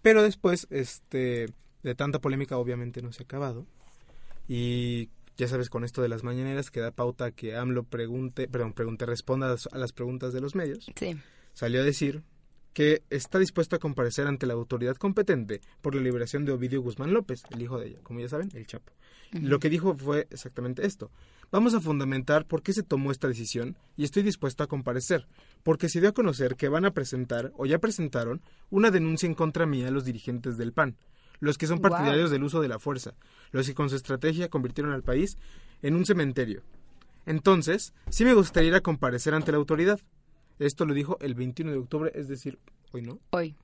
Pero 0.03 0.23
después, 0.23 0.67
este, 0.71 1.49
de 1.83 1.95
tanta 1.95 2.21
polémica 2.21 2.57
obviamente 2.57 3.03
no 3.03 3.13
se 3.13 3.23
ha 3.23 3.25
acabado. 3.25 3.67
Y 4.49 5.11
ya 5.37 5.49
sabes, 5.49 5.71
con 5.71 5.85
esto 5.85 6.03
de 6.03 6.09
las 6.09 6.25
mañaneras 6.25 6.71
que 6.71 6.81
da 6.81 6.91
pauta 6.91 7.27
a 7.27 7.31
que 7.31 7.57
AMLO 7.57 7.85
pregunte, 7.85 8.49
perdón, 8.49 8.73
pregunte, 8.73 9.07
responda 9.07 9.47
a 9.47 9.51
las- 9.51 9.69
a 9.73 9.79
las 9.79 9.93
preguntas 9.93 10.33
de 10.33 10.41
los 10.41 10.55
medios 10.55 10.91
sí. 10.97 11.17
salió 11.55 11.81
a 11.81 11.85
decir 11.85 12.23
que 12.73 13.03
está 13.11 13.39
dispuesto 13.39 13.77
a 13.77 13.81
comparecer 13.81 14.27
ante 14.27 14.47
la 14.47 14.55
autoridad 14.55 14.97
competente 14.97 15.61
por 15.81 15.95
la 15.95 16.03
liberación 16.03 16.45
de 16.45 16.53
Ovidio 16.53 16.83
Guzmán 16.83 17.13
López, 17.13 17.43
el 17.51 17.63
hijo 17.63 17.79
de 17.79 17.89
ella, 17.89 17.99
como 18.03 18.21
ya 18.21 18.29
saben, 18.29 18.51
el 18.55 18.67
Chapo. 18.67 18.93
Lo 19.33 19.61
que 19.61 19.71
dijo 19.71 19.97
fue 19.97 20.27
exactamente 20.31 20.85
esto. 20.85 21.11
Vamos 21.53 21.75
a 21.75 21.81
fundamentar 21.81 22.47
por 22.47 22.63
qué 22.63 22.73
se 22.73 22.83
tomó 22.83 23.13
esta 23.13 23.29
decisión 23.29 23.77
y 23.97 24.05
estoy 24.05 24.23
dispuesto 24.23 24.65
a 24.65 24.67
comparecer, 24.67 25.27
porque 25.63 25.89
se 25.89 26.01
dio 26.01 26.09
a 26.09 26.15
conocer 26.15 26.57
que 26.57 26.69
van 26.69 26.85
a 26.85 26.93
presentar 26.93 27.53
o 27.57 27.67
ya 27.67 27.79
presentaron 27.79 28.41
una 28.71 28.91
denuncia 28.91 29.27
en 29.27 29.35
contra 29.35 29.67
mía 29.67 29.89
a 29.89 29.93
los 29.93 30.05
dirigentes 30.05 30.57
del 30.57 30.73
PAN, 30.73 30.97
los 31.39 31.59
que 31.59 31.67
son 31.67 31.81
partidarios 31.81 32.31
del 32.31 32.45
uso 32.45 32.61
de 32.61 32.69
la 32.69 32.79
fuerza, 32.79 33.15
los 33.51 33.67
que 33.67 33.75
con 33.75 33.89
su 33.89 33.97
estrategia 33.97 34.49
convirtieron 34.49 34.93
al 34.93 35.03
país 35.03 35.39
en 35.83 35.95
un 35.95 36.07
cementerio. 36.07 36.63
Entonces, 37.27 37.95
sí 38.09 38.25
me 38.25 38.35
gustaría 38.35 38.71
ir 38.71 38.75
a 38.75 38.81
comparecer 38.81 39.35
ante 39.35 39.53
la 39.53 39.59
autoridad. 39.59 40.01
Esto 40.61 40.85
lo 40.85 40.95
dijo 40.95 41.19
el 41.21 41.35
21 41.35 41.73
de 41.73 41.79
octubre, 41.79 42.13
es 42.15 42.29
decir, 42.29 42.59
hoy 42.93 43.03
no. 43.03 43.19
Hoy. 43.31 43.57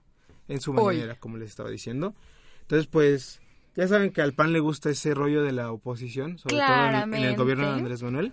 En 0.48 0.60
su 0.60 0.72
Hoy. 0.72 0.96
manera, 0.96 1.14
como 1.20 1.36
les 1.36 1.50
estaba 1.50 1.70
diciendo. 1.70 2.14
Entonces, 2.62 2.86
pues, 2.88 3.40
ya 3.76 3.86
saben 3.86 4.10
que 4.10 4.22
al 4.22 4.32
PAN 4.32 4.52
le 4.52 4.60
gusta 4.60 4.90
ese 4.90 5.12
rollo 5.14 5.42
de 5.44 5.52
la 5.52 5.70
oposición, 5.72 6.38
sobre 6.38 6.56
todo 6.56 6.64
en- 6.64 6.72
en, 6.72 6.84
el 6.86 6.90
Claramente. 6.90 7.36
gobierno 7.36 7.66
de 7.68 7.72
Andrés 7.74 8.02
Manuel. 8.02 8.32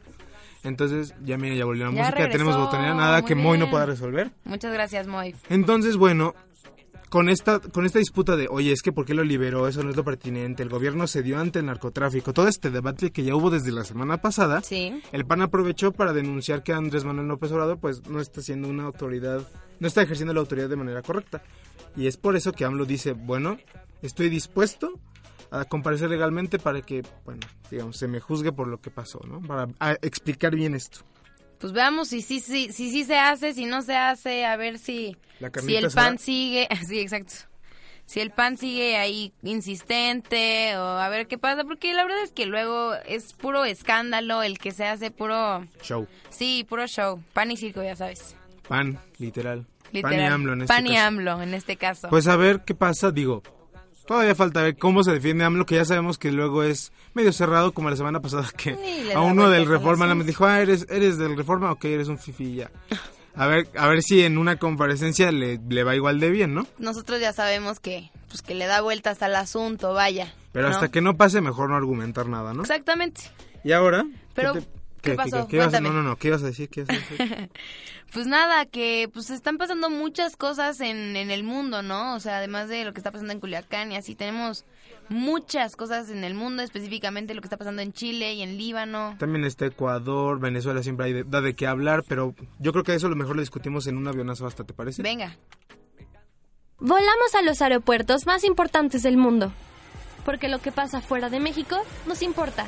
Entonces, 0.63 1.13
ya 1.26 1.38
miren, 1.38 1.58
ya 1.58 1.65
volvió 1.65 1.84
la 1.86 1.91
Ya 1.91 1.97
música, 2.04 2.19
ya 2.19 2.30
tenemos 2.32 2.54
regresó, 2.54 2.65
botonera, 2.71 2.95
nada 2.95 3.26
que 3.26 3.36
Moy 3.36 3.58
no 3.58 3.65
bien. 3.65 3.71
pueda 3.71 3.86
resolver. 3.86 4.32
Muchas 4.45 4.71
gracias 4.71 5.08
Moy. 5.08 5.36
Entonces, 5.49 5.97
bueno, 5.97 6.34
con 7.13 7.30
esta, 7.30 7.60
con 7.60 7.86
esta 7.86 7.99
disputa 7.99 8.36
de, 8.36 8.47
oye, 8.49 8.71
es 8.71 8.82
que 8.82 8.91
¿por 8.91 9.06
qué 9.06 9.13
lo 9.13 9.23
liberó? 9.23 9.67
Eso 9.67 9.84
no 9.84 9.91
es 9.91 9.95
lo 9.95 10.04
pertinente. 10.04 10.63
El 10.63 10.69
gobierno 10.69 11.06
cedió 11.06 11.38
ante 11.38 11.60
el 11.60 11.67
narcotráfico. 11.67 12.34
Todo 12.34 12.47
este 12.47 12.71
debate 12.71 13.12
que 13.12 13.23
ya 13.23 13.36
hubo 13.36 13.52
desde 13.52 13.71
la 13.71 13.84
semana 13.84 14.17
pasada. 14.17 14.63
Sí. 14.63 14.99
El 15.12 15.23
PAN 15.23 15.43
aprovechó 15.43 15.91
para 15.91 16.12
denunciar 16.12 16.63
que 16.63 16.73
Andrés 16.73 17.04
Manuel 17.04 17.28
López 17.28 17.52
Obrador, 17.52 17.78
pues, 17.78 18.02
no 18.10 18.19
está 18.19 18.41
siendo 18.41 18.67
una 18.67 18.86
autoridad, 18.86 19.47
no 19.80 19.88
está 19.88 20.02
ejerciendo 20.02 20.34
la 20.34 20.39
autoridad 20.39 20.69
de 20.69 20.76
manera 20.76 21.04
correcta. 21.04 21.43
Y 21.95 22.08
es 22.08 22.17
por 22.17 22.36
eso 22.36 22.52
que 22.52 22.65
AMLO 22.65 22.86
dice, 22.86 23.12
bueno, 23.13 23.60
estoy 24.02 24.30
dispuesto 24.30 24.99
a 25.52 25.65
comparecer 25.65 26.10
legalmente 26.10 26.58
para 26.58 26.82
que, 26.82 27.04
bueno, 27.26 27.41
digamos, 27.69 27.95
se 27.95 28.08
me 28.08 28.21
juzgue 28.21 28.54
por 28.54 28.67
lo 28.67 28.82
que 28.82 28.89
pasó, 28.89 29.19
¿no? 29.28 29.39
Para 29.39 29.67
explicar 30.02 30.56
bien 30.56 30.73
esto. 30.73 31.02
Pues 31.60 31.74
veamos 31.74 32.10
si 32.10 32.22
sí 32.22 32.39
si, 32.39 32.72
si, 32.72 32.92
sí 32.92 33.04
se 33.06 33.18
hace, 33.18 33.54
si 33.54 33.66
no 33.66 33.82
se 33.82 33.96
hace, 33.96 34.46
a 34.46 34.56
ver 34.58 34.80
si, 34.80 35.16
si 35.62 35.76
el 35.76 35.89
pan 35.92 36.18
sigue, 36.20 36.68
sí, 36.88 37.00
exacto. 37.00 37.34
Si 38.06 38.20
el 38.20 38.32
pan 38.32 38.58
sigue 38.58 38.98
ahí 38.98 39.32
insistente 39.44 40.78
o 40.78 40.84
a 40.84 41.08
ver 41.10 41.28
qué 41.28 41.38
pasa, 41.38 41.63
porque 41.63 41.94
la 41.94 42.04
verdad 42.04 42.22
es 42.24 42.32
que 42.32 42.46
luego 42.46 42.94
es 43.06 43.34
puro 43.34 43.63
escándalo 43.63 44.44
el 44.44 44.58
que 44.58 44.72
se 44.72 44.86
hace 44.86 45.10
puro, 45.10 45.66
Show. 45.82 46.06
sí, 46.30 46.66
puro 46.68 46.86
show, 46.86 47.24
pan 47.34 47.50
y 47.52 47.58
circo, 47.58 47.82
ya 47.82 47.96
sabes. 47.96 48.36
PAN, 48.68 49.00
literal. 49.20 49.66
Literal. 49.94 50.18
PAN 50.18 50.20
y 50.20 50.28
AMLO 50.28 50.54
en 50.54 50.62
este 50.62 50.74
Pan 50.74 50.88
y 50.88 50.89
caso. 50.96 51.08
AMLO 51.08 51.42
en 51.42 51.54
este 51.54 51.78
caso. 51.78 52.10
Pues 52.10 52.28
a 52.28 52.36
ver 52.36 52.63
qué 52.66 52.76
pasa, 52.76 53.12
digo. 53.12 53.42
Todavía 54.06 54.36
falta 54.36 54.62
ver 54.62 54.78
cómo 54.78 55.04
se 55.04 55.12
defiende 55.12 55.44
AMLO, 55.46 55.66
que 55.66 55.76
ya 55.76 55.86
sabemos 55.86 56.18
que 56.18 56.32
luego 56.32 56.63
es 56.63 56.92
medio 57.13 57.32
cerrado, 57.32 57.72
como 57.74 57.89
la 57.89 57.96
semana 57.96 58.20
pasada 58.22 58.50
que 58.58 58.72
le 59.06 59.13
a 59.13 59.22
uno 59.22 59.50
del 59.50 59.68
Reforma 59.68 60.06
asunto. 60.06 60.26
dijo, 60.26 60.46
ah, 60.46 60.60
eres, 60.62 60.86
eres 60.89 61.18
del 61.18 61.38
Reforma, 61.38 61.72
ok, 61.72 61.86
eres 61.86 62.08
un 62.10 62.18
fifi 62.18 62.56
ya. 62.56 62.72
A 63.36 63.48
ver, 63.48 63.68
a 63.76 63.88
ver 63.88 64.04
si 64.04 64.22
en 64.22 64.38
una 64.38 64.58
comparecencia 64.58 65.32
le, 65.32 65.60
le 65.68 65.84
va 65.84 65.96
igual 65.96 66.20
de 66.20 66.30
bien, 66.30 66.54
¿no? 66.54 66.68
Nosotros 66.78 67.20
ya 67.20 67.34
sabemos 67.34 67.80
que, 67.80 68.12
pues 68.28 68.44
que 68.44 68.54
le 68.54 68.68
da 68.68 68.82
vueltas 68.82 69.24
al 69.24 69.36
asunto, 69.36 69.92
vaya. 69.92 70.32
Pero 70.52 70.70
¿no? 70.70 70.76
hasta 70.76 70.92
que 70.92 71.02
no 71.02 71.18
pase, 71.18 71.42
mejor 71.42 71.72
no 71.72 71.76
argumentar 71.76 72.28
nada, 72.28 72.54
¿no? 72.54 72.62
Exactamente. 72.62 73.22
Y 73.63 73.72
ahora... 73.72 74.06
Pero, 74.36 74.54
¿qué, 74.54 74.62
te- 74.62 74.68
¿qué 75.04 75.16
pasó? 75.16 75.48
qué 75.48 75.58
ibas 75.58 75.82
no, 75.82 75.94
no, 75.94 76.02
no, 76.02 76.16
¿qué 76.18 76.30
ibas 76.30 76.42
a 76.44 76.48
decir? 76.48 76.70
¿Qué 76.70 76.82
ibas 76.82 76.89
a 76.89 76.94
decir? 76.94 77.50
Pues 78.13 78.28
nada, 78.28 78.68
que 78.68 79.10
pues 79.12 79.32
están 79.32 79.58
pasando 79.58 79.89
muchas 79.89 80.38
cosas 80.38 80.80
en, 80.82 81.16
en 81.16 81.32
el 81.32 81.44
mundo, 81.44 81.82
¿no? 81.82 82.13
O 82.13 82.20
sea, 82.20 82.38
además 82.38 82.70
de 82.70 82.86
lo 82.86 82.94
que 82.94 83.00
está 83.00 83.10
pasando 83.10 83.34
en 83.34 83.39
Culiacán 83.39 83.92
y 83.92 83.96
así, 83.96 84.13
tenemos 84.13 84.66
muchas 85.10 85.76
cosas 85.76 86.12
en 86.12 86.24
el 86.24 86.36
mundo, 86.36 86.62
específicamente 86.62 87.34
lo 87.34 87.42
que 87.42 87.48
está 87.48 87.58
pasando 87.58 87.82
en 87.82 87.92
Chile 87.92 88.36
y 88.36 88.44
en 88.44 88.60
Líbano. 88.60 89.16
También 89.18 89.46
está 89.46 89.66
Ecuador, 89.66 90.39
Venezuela 90.39 90.84
siempre 90.84 91.08
hay 91.08 91.13
de, 91.13 91.24
da 91.24 91.42
de 91.42 91.56
qué 91.56 91.66
hablar, 91.66 92.04
pero 92.08 92.36
yo 92.60 92.72
creo 92.72 92.84
que 92.84 92.94
eso 92.94 93.08
a 93.08 93.10
lo 93.10 93.16
mejor 93.16 93.36
lo 93.36 93.42
discutimos 93.42 93.88
en 93.88 93.98
un 93.98 94.08
avionazo 94.08 94.46
hasta, 94.46 94.63
¿te 94.63 94.74
parece? 94.74 95.02
Venga. 95.02 95.36
Volamos 96.78 97.34
a 97.34 97.42
los 97.42 97.63
aeropuertos 97.63 98.28
más 98.28 98.44
importantes 98.44 99.02
del 99.02 99.18
mundo. 99.18 99.52
Porque 100.24 100.50
lo 100.50 100.60
que 100.60 100.72
pasa 100.72 101.02
fuera 101.02 101.30
de 101.30 101.39
México 101.39 101.78
nos 102.06 102.22
importa. 102.22 102.68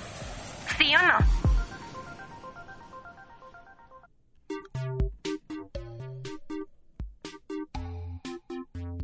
¿Sí 0.78 0.94
o 0.96 1.02
no? 1.06 1.45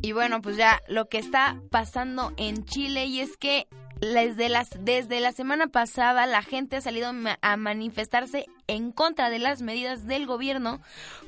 Y 0.02 0.12
bueno, 0.12 0.42
pues 0.42 0.56
ya 0.56 0.82
lo 0.88 1.08
que 1.08 1.18
está 1.18 1.60
pasando 1.70 2.32
en 2.36 2.64
Chile 2.64 3.06
y 3.06 3.20
es 3.20 3.36
que 3.36 3.68
desde, 4.00 4.50
desde 4.80 5.20
la 5.20 5.30
semana 5.30 5.68
pasada 5.68 6.26
la 6.26 6.42
gente 6.42 6.74
ha 6.74 6.80
salido 6.80 7.12
a 7.40 7.56
manifestarse 7.56 8.46
en 8.66 8.90
contra 8.90 9.30
de 9.30 9.38
las 9.38 9.62
medidas 9.62 10.08
del 10.08 10.26
gobierno, 10.26 10.80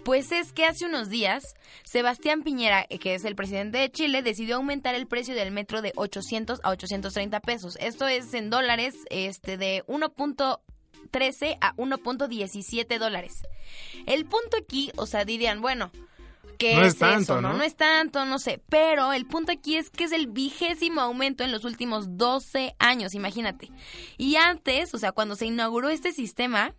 pues 0.05 0.33
es 0.33 0.53
que 0.53 0.67
hace 0.67 0.87
unos 0.87 1.09
días 1.09 1.55
Sebastián 1.85 2.43
Piñera, 2.43 2.85
que 2.87 3.15
es 3.15 3.25
el 3.25 3.37
presidente 3.37 3.79
de 3.79 3.93
Chile, 3.93 4.23
decidió 4.23 4.57
aumentar 4.57 4.97
el 4.97 5.07
precio 5.07 5.37
del 5.37 5.53
metro 5.53 5.81
de 5.81 5.93
800 5.95 6.61
a 6.65 6.71
830 6.71 7.39
pesos. 7.41 7.79
Esto 7.81 8.09
es 8.09 8.35
en 8.35 8.51
dólares 8.51 8.97
este 9.09 9.57
de 9.57 9.85
1.13 9.87 11.59
a 11.61 11.77
1.17 11.77 12.99
dólares. 12.99 13.43
El 14.07 14.25
punto 14.25 14.57
aquí, 14.61 14.91
o 14.97 15.07
sea, 15.07 15.25
dirían, 15.25 15.61
bueno, 15.61 15.93
¿Qué 16.59 16.75
No 16.75 16.83
es 16.83 16.95
es, 16.95 16.99
tanto, 16.99 17.23
eso? 17.35 17.40
¿no? 17.40 17.55
¿no? 17.55 17.62
es 17.62 17.77
tanto, 17.77 18.25
no 18.25 18.38
sé. 18.38 18.61
Pero 18.69 19.12
el 19.12 19.27
punto 19.27 19.53
aquí 19.53 19.77
es 19.77 19.90
que 19.90 20.05
es 20.05 20.12
el 20.12 20.27
vigésimo 20.27 21.01
aumento 21.01 21.45
en 21.45 21.53
los 21.53 21.64
últimos 21.64 22.17
12 22.17 22.75
años, 22.79 23.14
imagínate. 23.14 23.71
Y 24.17 24.37
antes, 24.37 24.95
o 24.95 24.99
sea, 24.99 25.12
cuando 25.12 25.37
se 25.37 25.47
inauguró 25.47 25.88
este 25.88 26.12
sistema, 26.12 26.75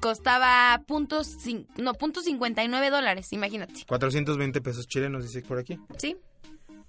costaba 0.00 0.82
puntos, 0.86 1.36
no, 1.76 1.94
punto 1.94 2.20
59 2.20 2.90
dólares, 2.90 3.32
imagínate. 3.32 3.84
420 3.86 4.60
pesos 4.60 4.86
chilenos, 4.86 5.24
dice 5.24 5.42
por 5.42 5.58
aquí. 5.58 5.78
¿Sí? 5.96 6.16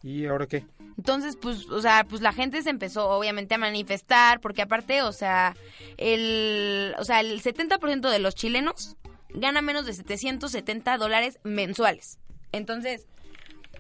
¿Y 0.04 0.28
ahora 0.28 0.46
qué? 0.48 0.66
Entonces, 0.98 1.36
pues, 1.36 1.68
o 1.70 1.82
sea, 1.82 2.06
pues 2.08 2.22
la 2.22 2.32
gente 2.32 2.62
se 2.62 2.70
empezó 2.70 3.10
obviamente 3.10 3.56
a 3.56 3.58
manifestar, 3.58 4.40
porque 4.40 4.62
aparte, 4.62 5.02
o 5.02 5.12
sea, 5.12 5.56
el, 5.98 6.94
o 7.00 7.04
sea, 7.04 7.22
el 7.22 7.42
70% 7.42 8.10
de 8.10 8.20
los 8.20 8.36
chilenos 8.36 8.98
gana 9.36 9.62
menos 9.62 9.86
de 9.86 9.94
770 9.94 10.98
dólares 10.98 11.40
mensuales. 11.44 12.18
Entonces, 12.52 13.08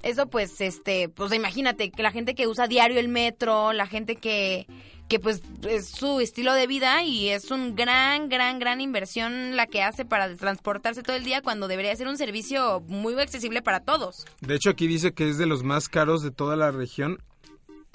eso 0.04 0.28
pues, 0.28 0.62
este, 0.62 1.10
pues 1.10 1.34
imagínate 1.34 1.90
que 1.92 2.04
la 2.04 2.12
gente 2.12 2.36
que 2.36 2.48
usa 2.48 2.68
diario 2.68 3.00
el 3.00 3.08
metro, 3.08 3.74
la 3.74 3.88
gente 3.88 4.18
que, 4.18 4.68
que 5.08 5.20
pues 5.20 5.42
es 5.68 5.88
su 5.88 6.20
estilo 6.20 6.54
de 6.54 6.68
vida 6.68 7.04
y 7.04 7.30
es 7.30 7.50
un 7.52 7.76
gran, 7.76 8.30
gran, 8.30 8.60
gran 8.60 8.82
inversión 8.82 9.56
la 9.56 9.66
que 9.66 9.82
hace 9.82 10.06
para 10.06 10.36
transportarse 10.36 11.02
todo 11.04 11.16
el 11.16 11.24
día 11.24 11.42
cuando 11.42 11.68
debería 11.68 11.96
ser 11.96 12.08
un 12.08 12.18
servicio 12.18 12.82
muy 12.88 13.20
accesible 13.20 13.62
para 13.62 13.80
todos. 13.80 14.26
De 14.42 14.56
hecho, 14.56 14.70
aquí 14.70 14.88
dice 14.88 15.14
que 15.14 15.30
es 15.30 15.38
de 15.38 15.46
los 15.48 15.64
más 15.64 15.90
caros 15.90 16.22
de 16.22 16.32
toda 16.32 16.56
la 16.56 16.72
región. 16.72 17.20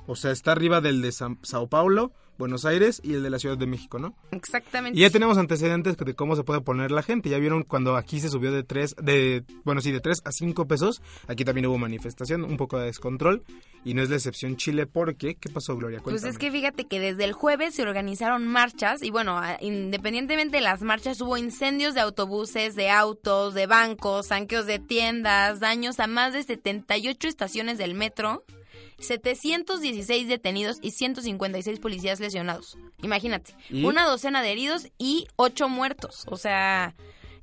O 0.06 0.16
sea, 0.16 0.32
está 0.32 0.52
arriba 0.52 0.80
del 0.80 1.02
de 1.02 1.12
San- 1.12 1.38
Sao 1.42 1.68
Paulo, 1.68 2.10
Buenos 2.40 2.64
Aires 2.64 3.02
y 3.04 3.12
el 3.12 3.22
de 3.22 3.28
la 3.28 3.38
Ciudad 3.38 3.58
de 3.58 3.66
México, 3.66 3.98
¿no? 3.98 4.14
Exactamente. 4.30 4.98
Y 4.98 5.02
ya 5.02 5.10
tenemos 5.10 5.36
antecedentes 5.36 5.96
de 5.98 6.14
cómo 6.14 6.36
se 6.36 6.42
puede 6.42 6.62
poner 6.62 6.90
la 6.90 7.02
gente. 7.02 7.28
Ya 7.28 7.36
vieron 7.38 7.64
cuando 7.64 7.96
aquí 7.96 8.18
se 8.18 8.30
subió 8.30 8.50
de 8.50 8.62
3, 8.62 8.96
de, 9.02 9.44
bueno, 9.64 9.82
sí, 9.82 9.92
de 9.92 10.00
3 10.00 10.22
a 10.24 10.32
5 10.32 10.66
pesos. 10.66 11.02
Aquí 11.28 11.44
también 11.44 11.66
hubo 11.66 11.76
manifestación, 11.76 12.44
un 12.44 12.56
poco 12.56 12.78
de 12.78 12.86
descontrol. 12.86 13.44
Y 13.84 13.92
no 13.92 14.02
es 14.02 14.08
la 14.08 14.16
excepción 14.16 14.56
Chile 14.56 14.86
porque, 14.86 15.34
¿qué 15.34 15.50
pasó, 15.50 15.76
Gloria? 15.76 16.00
Pues 16.02 16.24
es 16.24 16.38
que 16.38 16.50
fíjate 16.50 16.86
que 16.86 16.98
desde 16.98 17.24
el 17.24 17.34
jueves 17.34 17.74
se 17.74 17.82
organizaron 17.82 18.46
marchas 18.46 19.02
y 19.02 19.10
bueno, 19.10 19.40
independientemente 19.60 20.56
de 20.56 20.62
las 20.62 20.80
marchas 20.80 21.20
hubo 21.20 21.36
incendios 21.36 21.94
de 21.94 22.00
autobuses, 22.00 22.74
de 22.74 22.88
autos, 22.88 23.52
de 23.52 23.66
bancos, 23.66 24.28
saqueos 24.28 24.64
de 24.64 24.78
tiendas, 24.78 25.60
daños 25.60 26.00
a 26.00 26.06
más 26.06 26.32
de 26.32 26.42
78 26.42 27.28
estaciones 27.28 27.76
del 27.76 27.94
metro, 27.94 28.44
716 29.00 30.28
detenidos 30.28 30.78
y 30.82 30.92
156 30.92 31.80
policías 31.80 32.20
lesionados. 32.20 32.78
Imagínate, 33.02 33.54
una 33.70 34.04
docena 34.04 34.42
de 34.42 34.52
heridos 34.52 34.88
y 34.98 35.26
8 35.36 35.68
muertos. 35.68 36.24
O 36.28 36.36
sea, 36.36 36.94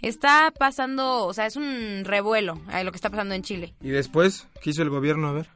está 0.01 0.53
pasando, 0.57 1.25
o 1.25 1.33
sea, 1.33 1.45
es 1.45 1.55
un 1.55 2.03
revuelo 2.05 2.61
eh, 2.71 2.83
lo 2.83 2.91
que 2.91 2.97
está 2.97 3.09
pasando 3.09 3.35
en 3.35 3.43
Chile. 3.43 3.73
Y 3.81 3.89
después, 3.89 4.47
¿qué 4.61 4.69
hizo 4.69 4.83
el 4.83 4.89
gobierno? 4.89 5.27
A 5.27 5.33
ver. 5.33 5.49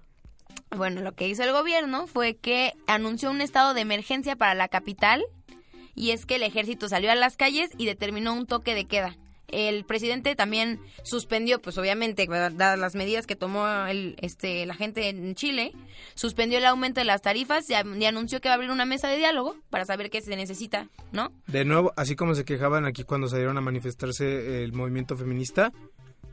Bueno, 0.76 1.02
lo 1.02 1.14
que 1.14 1.28
hizo 1.28 1.44
el 1.44 1.52
gobierno 1.52 2.08
fue 2.08 2.36
que 2.36 2.74
anunció 2.88 3.30
un 3.30 3.42
estado 3.42 3.74
de 3.74 3.82
emergencia 3.82 4.36
para 4.36 4.56
la 4.56 4.70
capital 4.70 5.24
y 5.96 6.12
es 6.12 6.26
que 6.26 6.36
el 6.36 6.44
ejército 6.44 6.88
salió 6.88 7.12
a 7.12 7.16
las 7.16 7.36
calles 7.36 7.70
y 7.78 7.86
determinó 7.86 8.34
un 8.34 8.46
toque 8.46 8.74
de 8.74 8.86
queda. 8.86 9.18
El 9.52 9.86
presidente 9.86 10.36
también 10.36 10.80
suspendió, 11.04 11.62
pues 11.62 11.78
obviamente, 11.78 12.28
dadas 12.28 12.80
las 12.80 12.96
medidas 12.96 13.28
que 13.28 13.36
tomó 13.36 13.68
el, 13.88 14.16
este, 14.22 14.66
la 14.66 14.76
gente 14.76 15.10
en 15.10 15.36
Chile, 15.36 15.74
suspendió 16.16 16.58
el 16.58 16.66
aumento 16.66 17.02
de 17.02 17.06
las 17.06 17.22
tarifas 17.22 17.66
y, 17.70 17.74
anunció 17.74 18.42
que 18.42 18.50
va 18.50 18.54
a 18.54 18.56
abrir 18.56 18.72
una 18.72 18.86
mesa 18.86 19.08
de 19.08 19.18
diálogo 19.18 19.56
para 19.70 19.86
saber 19.86 20.10
qué 20.10 20.22
se 20.22 20.36
necesita, 20.36 20.88
¿no? 21.12 21.32
De 21.48 21.66
nuevo, 21.66 21.94
así 21.96 22.16
como 22.16 22.36
se 22.36 22.46
quejaban 22.46 22.86
aquí 22.86 23.04
cuando 23.04 23.28
salieron 23.28 23.58
a 23.58 23.62
manifestarse 23.62 24.64
el 24.64 24.74
movimiento 24.74 25.16
feminista, 25.16 25.72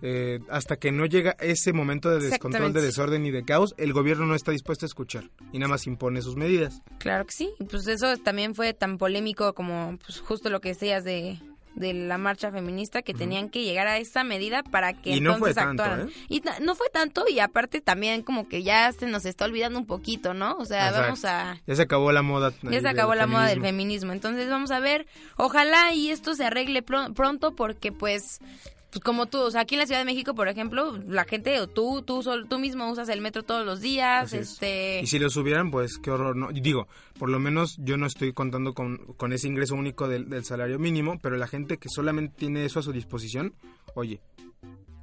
eh, 0.00 0.38
hasta 0.48 0.76
que 0.76 0.92
no 0.92 1.06
llega 1.06 1.36
ese 1.40 1.72
momento 1.72 2.08
de 2.10 2.20
descontrol, 2.20 2.72
de 2.72 2.82
desorden 2.82 3.26
y 3.26 3.30
de 3.30 3.44
caos, 3.44 3.74
el 3.78 3.92
gobierno 3.92 4.26
no 4.26 4.34
está 4.34 4.52
dispuesto 4.52 4.86
a 4.86 4.88
escuchar 4.88 5.24
y 5.52 5.58
nada 5.58 5.70
más 5.70 5.86
impone 5.86 6.22
sus 6.22 6.36
medidas. 6.36 6.82
Claro 6.98 7.26
que 7.26 7.32
sí. 7.32 7.50
Y 7.58 7.64
Pues 7.64 7.86
eso 7.88 8.16
también 8.18 8.54
fue 8.54 8.74
tan 8.74 8.98
polémico 8.98 9.54
como 9.54 9.98
pues, 10.04 10.20
justo 10.20 10.50
lo 10.50 10.60
que 10.60 10.70
decías 10.70 11.02
de, 11.02 11.38
de 11.78 11.94
la 11.94 12.18
marcha 12.18 12.50
feminista, 12.50 13.02
que 13.02 13.14
tenían 13.14 13.48
que 13.48 13.62
llegar 13.62 13.86
a 13.86 13.98
esa 13.98 14.24
medida 14.24 14.62
para 14.62 14.92
que 14.94 15.10
Y 15.16 15.20
no 15.20 15.36
fue 15.38 15.50
entonces 15.50 15.54
tanto, 15.56 15.82
actuaran. 15.82 16.08
¿eh? 16.08 16.12
Y 16.28 16.42
no 16.62 16.74
fue 16.74 16.88
tanto 16.90 17.24
y 17.28 17.40
aparte 17.40 17.80
también 17.80 18.22
como 18.22 18.48
que 18.48 18.62
ya 18.62 18.92
se 18.92 19.06
nos 19.06 19.24
está 19.24 19.44
olvidando 19.44 19.78
un 19.78 19.86
poquito, 19.86 20.34
¿no? 20.34 20.56
O 20.58 20.64
sea, 20.64 20.88
Exacto. 20.88 21.02
vamos 21.02 21.24
a... 21.24 21.60
Ya 21.66 21.76
se 21.76 21.82
acabó 21.82 22.12
la 22.12 22.22
moda. 22.22 22.52
Ya 22.62 22.80
se 22.80 22.88
acabó 22.88 23.14
la 23.14 23.26
moda 23.26 23.46
del 23.46 23.60
feminismo. 23.60 24.12
Entonces 24.12 24.48
vamos 24.48 24.70
a 24.70 24.80
ver, 24.80 25.06
ojalá 25.36 25.92
y 25.92 26.10
esto 26.10 26.34
se 26.34 26.44
arregle 26.44 26.82
pro- 26.82 27.12
pronto 27.14 27.54
porque 27.54 27.92
pues... 27.92 28.40
Pues 28.90 29.04
como 29.04 29.26
tú, 29.26 29.38
o 29.40 29.50
sea, 29.50 29.60
aquí 29.62 29.74
en 29.74 29.80
la 29.80 29.86
Ciudad 29.86 30.00
de 30.00 30.06
México, 30.06 30.34
por 30.34 30.48
ejemplo, 30.48 30.96
la 31.06 31.24
gente 31.24 31.60
o 31.60 31.66
tú, 31.66 32.00
tú, 32.02 32.22
sol- 32.22 32.46
tú 32.48 32.58
mismo 32.58 32.90
usas 32.90 33.08
el 33.10 33.20
metro 33.20 33.42
todos 33.42 33.66
los 33.66 33.80
días, 33.82 34.24
Así 34.24 34.38
es. 34.38 34.52
este... 34.52 35.00
Y 35.02 35.06
si 35.06 35.18
lo 35.18 35.28
subieran, 35.28 35.70
pues 35.70 35.98
qué 35.98 36.10
horror, 36.10 36.36
¿no? 36.36 36.48
Digo, 36.52 36.88
por 37.18 37.28
lo 37.28 37.38
menos 37.38 37.76
yo 37.78 37.98
no 37.98 38.06
estoy 38.06 38.32
contando 38.32 38.72
con, 38.72 38.96
con 39.18 39.34
ese 39.34 39.46
ingreso 39.46 39.74
único 39.74 40.08
del, 40.08 40.30
del 40.30 40.42
salario 40.44 40.78
mínimo, 40.78 41.18
pero 41.22 41.36
la 41.36 41.46
gente 41.46 41.76
que 41.76 41.90
solamente 41.90 42.34
tiene 42.38 42.64
eso 42.64 42.78
a 42.78 42.82
su 42.82 42.92
disposición, 42.92 43.52
oye, 43.94 44.22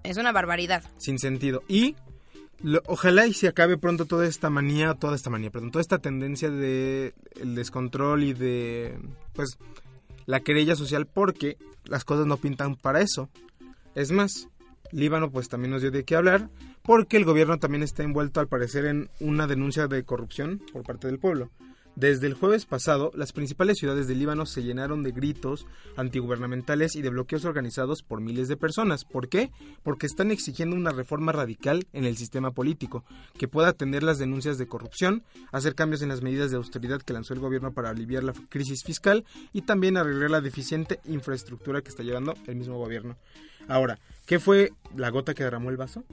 Es 0.04 0.18
una 0.18 0.32
barbaridad. 0.32 0.84
sin 0.98 1.20
sentido. 1.20 1.62
Y 1.68 1.96
lo- 2.64 2.82
ojalá 2.88 3.28
y 3.28 3.34
se 3.36 3.48
acabe 3.48 3.78
pronto 3.78 4.06
toda 4.06 4.26
esta 4.26 4.50
manía, 4.50 4.96
toda 4.96 5.16
esta 5.16 5.30
manía, 5.30 5.52
perdón, 5.52 5.70
toda 5.70 5.82
esta 5.82 6.00
tendencia 6.00 6.50
de 6.50 7.14
el 7.40 7.54
descontrol 7.54 8.24
y 8.24 8.34
de, 8.34 8.98
pues, 9.34 9.60
la 10.26 10.40
querella 10.40 10.76
social 10.76 11.06
porque 11.06 11.58
las 11.84 12.04
cosas 12.04 12.26
no 12.26 12.38
pintan 12.38 12.76
para 12.78 13.02
eso. 13.02 13.30
Es 13.96 14.12
más, 14.12 14.50
Líbano 14.92 15.32
pues 15.32 15.50
también 15.50 15.72
nos 15.72 15.82
dio 15.82 15.92
de 15.92 16.04
qué 16.04 16.16
hablar 16.16 16.50
porque 16.84 17.18
el 17.18 17.26
gobierno 17.26 17.58
también 17.58 17.82
está 17.82 18.04
envuelto 18.04 18.40
al 18.40 18.48
parecer 18.48 18.86
en 18.86 19.10
una 19.20 19.48
denuncia 19.48 19.88
de 19.88 20.04
corrupción 20.04 20.62
por 20.72 20.84
parte 20.84 21.08
del 21.08 21.18
pueblo. 21.18 21.50
Desde 21.96 22.28
el 22.28 22.34
jueves 22.34 22.66
pasado, 22.66 23.12
las 23.16 23.32
principales 23.32 23.78
ciudades 23.78 24.08
del 24.08 24.20
Líbano 24.20 24.46
se 24.46 24.64
llenaron 24.64 25.02
de 25.02 25.12
gritos 25.12 25.66
antigubernamentales 25.96 26.94
y 26.98 27.02
de 27.02 27.10
bloqueos 27.10 27.46
organizados 27.46 28.04
por 28.04 28.20
miles 28.20 28.50
de 28.50 28.58
personas. 28.58 29.06
¿Por 29.06 29.30
qué? 29.30 29.50
Porque 29.82 30.06
están 30.06 30.30
exigiendo 30.30 30.76
una 30.76 30.92
reforma 30.92 31.32
radical 31.32 31.88
en 31.94 32.04
el 32.04 32.18
sistema 32.18 32.52
político, 32.52 33.06
que 33.38 33.48
pueda 33.48 33.70
atender 33.70 34.04
las 34.04 34.20
denuncias 34.20 34.58
de 34.58 34.68
corrupción, 34.68 35.24
hacer 35.54 35.74
cambios 35.74 36.02
en 36.02 36.10
las 36.10 36.22
medidas 36.22 36.52
de 36.52 36.58
austeridad 36.58 37.02
que 37.02 37.14
lanzó 37.14 37.34
el 37.34 37.40
gobierno 37.40 37.74
para 37.74 37.92
aliviar 37.92 38.26
la 38.26 38.34
crisis 38.50 38.84
fiscal 38.84 39.24
y 39.54 39.62
también 39.62 39.96
arreglar 39.96 40.32
la 40.32 40.42
deficiente 40.42 41.00
infraestructura 41.06 41.82
que 41.82 41.90
está 41.90 42.04
llevando 42.04 42.34
el 42.46 42.58
mismo 42.58 42.78
gobierno. 42.78 43.16
Ahora, 43.70 44.00
¿qué 44.26 44.40
fue 44.40 44.74
la 44.98 45.12
gota 45.12 45.34
que 45.34 45.46
derramó 45.46 45.70
el 45.70 45.78
vaso? 45.78 46.04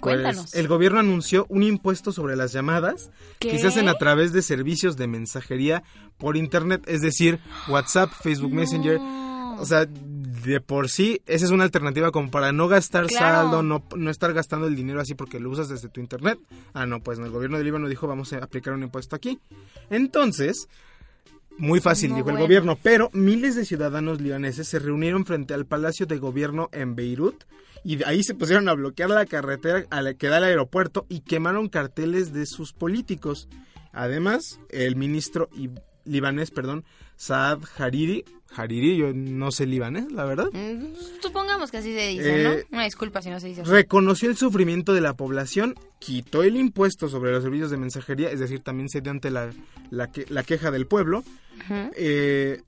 Pues, 0.00 0.54
el 0.54 0.68
gobierno 0.68 1.00
anunció 1.00 1.46
un 1.48 1.62
impuesto 1.62 2.12
sobre 2.12 2.36
las 2.36 2.52
llamadas 2.52 3.10
¿Qué? 3.38 3.50
que 3.50 3.58
se 3.58 3.66
hacen 3.66 3.88
a 3.88 3.94
través 3.94 4.32
de 4.32 4.40
servicios 4.42 4.96
de 4.96 5.06
mensajería 5.08 5.82
por 6.16 6.36
internet, 6.36 6.82
es 6.86 7.00
decir, 7.00 7.38
WhatsApp, 7.68 8.10
Facebook 8.22 8.52
Messenger. 8.52 8.98
O 9.58 9.66
sea, 9.66 9.84
de 9.86 10.60
por 10.62 10.88
sí, 10.88 11.20
esa 11.26 11.44
es 11.44 11.50
una 11.50 11.64
alternativa 11.64 12.10
como 12.12 12.30
para 12.30 12.50
no 12.50 12.66
gastar 12.66 13.06
Claro. 13.08 13.26
saldo, 13.50 13.62
no, 13.62 13.82
no 13.94 14.10
estar 14.10 14.32
gastando 14.32 14.66
el 14.66 14.74
dinero 14.74 15.00
así 15.02 15.14
porque 15.14 15.38
lo 15.38 15.50
usas 15.50 15.68
desde 15.68 15.88
tu 15.90 16.00
internet. 16.00 16.38
Ah, 16.72 16.86
no, 16.86 17.00
pues 17.02 17.18
el 17.18 17.28
gobierno 17.28 17.58
de 17.58 17.64
Líbano 17.64 17.86
dijo 17.86 18.06
vamos 18.06 18.32
a 18.32 18.38
aplicar 18.38 18.72
un 18.72 18.82
impuesto 18.84 19.16
aquí. 19.16 19.38
Entonces, 19.90 20.66
muy 21.58 21.80
fácil, 21.80 22.10
No, 22.10 22.16
dijo 22.16 22.28
el 22.30 22.34
bueno. 22.36 22.46
gobierno, 22.46 22.78
pero 22.82 23.10
miles 23.12 23.54
de 23.54 23.66
ciudadanos 23.66 24.20
libaneses 24.22 24.66
se 24.66 24.78
reunieron 24.78 25.26
frente 25.26 25.52
al 25.52 25.66
Palacio 25.66 26.06
de 26.06 26.16
Gobierno 26.16 26.70
en 26.72 26.94
Beirut 26.96 27.44
y 27.84 27.96
de 27.96 28.04
ahí 28.06 28.22
se 28.22 28.34
pusieron 28.34 28.68
a 28.68 28.74
bloquear 28.74 29.10
la 29.10 29.26
carretera 29.26 29.84
a 29.90 30.02
la 30.02 30.14
que 30.14 30.28
da 30.28 30.36
al 30.38 30.44
aeropuerto 30.44 31.06
y 31.08 31.20
quemaron 31.20 31.68
carteles 31.68 32.32
de 32.32 32.46
sus 32.46 32.72
políticos. 32.72 33.48
Además, 33.92 34.60
el 34.68 34.96
ministro 34.96 35.48
libanés, 36.04 36.50
perdón, 36.50 36.84
Saad 37.16 37.60
Hariri, 37.76 38.24
Hariri, 38.56 38.96
yo 38.96 39.12
no 39.14 39.50
sé 39.52 39.66
libanés, 39.66 40.10
la 40.10 40.24
verdad, 40.24 40.46
Mm, 40.52 40.94
Supongamos 41.22 41.70
que 41.70 41.76
así 41.76 41.92
se 41.94 42.08
dice, 42.08 42.40
Eh, 42.40 42.44
¿no? 42.70 42.76
Una 42.76 42.84
disculpa 42.84 43.22
si 43.22 43.30
no 43.30 43.38
se 43.38 43.48
dice 43.48 43.60
así. 43.62 43.70
reconoció 43.70 44.28
el 44.28 44.36
sufrimiento 44.36 44.92
de 44.94 45.00
la 45.02 45.14
población, 45.14 45.74
quitó 46.00 46.42
el 46.42 46.56
impuesto 46.56 47.08
sobre 47.08 47.30
los 47.32 47.42
servicios 47.44 47.70
de 47.70 47.76
mensajería, 47.76 48.30
es 48.30 48.40
decir, 48.40 48.60
también 48.60 48.88
se 48.88 49.00
dio 49.02 49.10
ante 49.12 49.30
la, 49.30 49.50
la, 49.90 50.10
que- 50.10 50.26
la 50.30 50.42
queja 50.42 50.70
del 50.70 50.86
pueblo, 50.86 51.22
eh, 51.96 52.62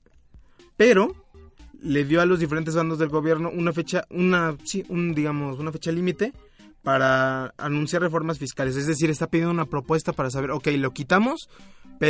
pero 0.77 1.15
le 1.83 2.05
dio 2.05 2.21
a 2.21 2.25
los 2.25 2.39
diferentes 2.39 2.75
bandos 2.75 2.97
del 2.97 3.09
gobierno 3.09 3.51
una 3.53 3.73
fecha, 3.73 4.05
una, 4.09 4.55
sí, 4.63 4.85
un, 4.89 5.13
digamos, 5.13 5.59
una 5.59 5.71
fecha 5.71 5.91
límite 5.91 6.33
para 6.81 7.53
anunciar 7.57 8.01
reformas 8.01 8.39
fiscales. 8.39 8.75
Es 8.75 8.87
decir, 8.87 9.09
está 9.09 9.27
pidiendo 9.27 9.51
una 9.51 9.65
propuesta 9.65 10.13
para 10.13 10.29
saber, 10.29 10.51
ok, 10.51 10.67
lo 10.77 10.91
quitamos, 10.91 11.49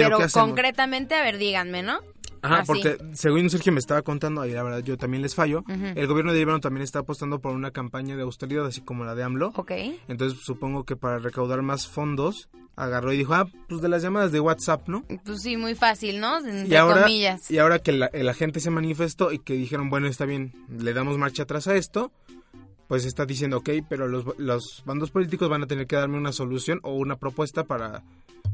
pero, 0.02 0.18
concretamente, 0.32 1.16
a 1.16 1.22
ver, 1.24 1.38
díganme, 1.38 1.84
¿no? 1.84 2.00
Ajá, 2.42 2.58
Así. 2.60 2.68
porque 2.68 2.98
según 3.14 3.50
Sergio 3.50 3.72
me 3.72 3.80
estaba 3.80 4.02
contando, 4.02 4.46
y 4.46 4.52
la 4.52 4.64
verdad 4.64 4.80
yo 4.80 4.98
también 4.98 5.24
les 5.24 5.34
fallo, 5.34 5.64
el 5.68 6.08
gobierno 6.08 6.34
de 6.34 6.40
Líbano 6.40 6.60
también 6.60 6.84
está 6.84 7.00
apostando 7.00 7.40
por 7.40 7.54
una 7.54 7.72
campaña 7.72 8.18
de 8.18 8.24
austeridad, 8.24 8.66
así 8.66 8.82
como 8.82 9.06
la 9.06 9.16
de 9.16 9.24
AMLO. 9.24 9.54
Ok. 9.56 9.72
Entonces 10.10 10.40
supongo 10.44 10.84
que 10.84 10.98
para 10.98 11.20
recaudar 11.20 11.62
más 11.62 11.88
fondos, 11.88 12.50
agarró 12.76 13.14
y 13.14 13.18
dijo, 13.18 13.34
ah, 13.34 13.48
pues 13.70 13.82
de 13.82 13.88
las 13.88 14.02
llamadas 14.02 14.32
de 14.32 14.40
WhatsApp, 14.40 14.90
¿no? 14.90 15.06
Pues 15.24 15.42
sí, 15.42 15.58
muy 15.58 15.76
fácil, 15.76 16.20
¿no? 16.20 16.38
Entre 16.40 16.68
y 16.68 16.76
ahora, 16.76 17.04
comillas. 17.04 17.50
y 17.50 17.60
ahora 17.60 17.80
que 17.80 17.92
la, 17.92 18.10
la 18.12 18.34
gente 18.34 18.60
se 18.60 18.70
manifestó 18.72 19.32
y 19.32 19.40
que 19.40 19.54
dijeron, 19.54 19.90
bueno, 19.90 20.08
está 20.08 20.26
bien, 20.26 20.54
le 20.70 20.94
damos 20.94 21.18
marcha 21.18 21.44
atrás 21.44 21.68
a 21.68 21.76
esto, 21.76 22.12
pues 22.94 23.06
está 23.06 23.26
diciendo, 23.26 23.58
ok, 23.58 23.70
pero 23.90 24.08
los, 24.08 24.24
los 24.38 24.84
bandos 24.86 25.10
políticos 25.10 25.50
van 25.50 25.64
a 25.64 25.66
tener 25.66 25.88
que 25.88 25.96
darme 25.96 26.16
una 26.16 26.32
solución 26.32 26.80
o 26.84 26.94
una 26.94 27.16
propuesta 27.16 27.64
para, 27.64 28.04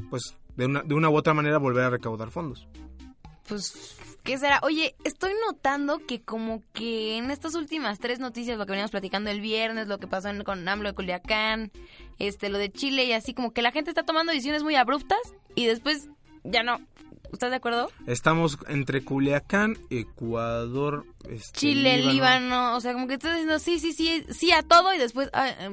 pues, 0.09 0.33
de 0.55 0.65
una, 0.65 0.81
de 0.81 0.95
una 0.95 1.09
u 1.09 1.17
otra 1.17 1.33
manera 1.33 1.57
volver 1.57 1.83
a 1.83 1.89
recaudar 1.89 2.31
fondos. 2.31 2.65
Pues, 3.49 3.97
¿qué 4.23 4.37
será? 4.37 4.61
Oye, 4.63 4.95
estoy 5.03 5.33
notando 5.45 5.99
que 6.07 6.21
como 6.21 6.63
que 6.71 7.17
en 7.17 7.31
estas 7.31 7.53
últimas 7.55 7.99
tres 7.99 8.19
noticias, 8.19 8.57
lo 8.57 8.65
que 8.65 8.71
veníamos 8.71 8.91
platicando 8.91 9.29
el 9.29 9.41
viernes, 9.41 9.89
lo 9.89 9.97
que 9.97 10.07
pasó 10.07 10.29
en- 10.29 10.45
con 10.45 10.65
AMLO 10.65 10.87
de 10.87 10.95
Culiacán, 10.95 11.73
este, 12.17 12.47
lo 12.47 12.59
de 12.59 12.71
Chile 12.71 13.03
y 13.03 13.11
así, 13.11 13.33
como 13.33 13.51
que 13.51 13.61
la 13.61 13.73
gente 13.73 13.91
está 13.91 14.03
tomando 14.03 14.31
decisiones 14.31 14.63
muy 14.63 14.75
abruptas 14.75 15.19
y 15.53 15.65
después 15.65 16.07
ya 16.45 16.63
no. 16.63 16.79
¿Estás 17.33 17.49
de 17.49 17.57
acuerdo? 17.57 17.91
Estamos 18.07 18.57
entre 18.69 19.03
Culiacán, 19.03 19.77
Ecuador, 19.89 21.05
este, 21.27 21.59
Chile, 21.59 21.97
Líbano, 21.97 22.75
o 22.75 22.81
sea, 22.81 22.93
como 22.93 23.07
que 23.07 23.15
estás 23.15 23.31
diciendo 23.33 23.59
sí, 23.59 23.79
sí, 23.79 23.93
sí, 23.93 24.25
sí 24.29 24.51
a 24.51 24.63
todo 24.63 24.93
y 24.93 24.97
después, 24.97 25.29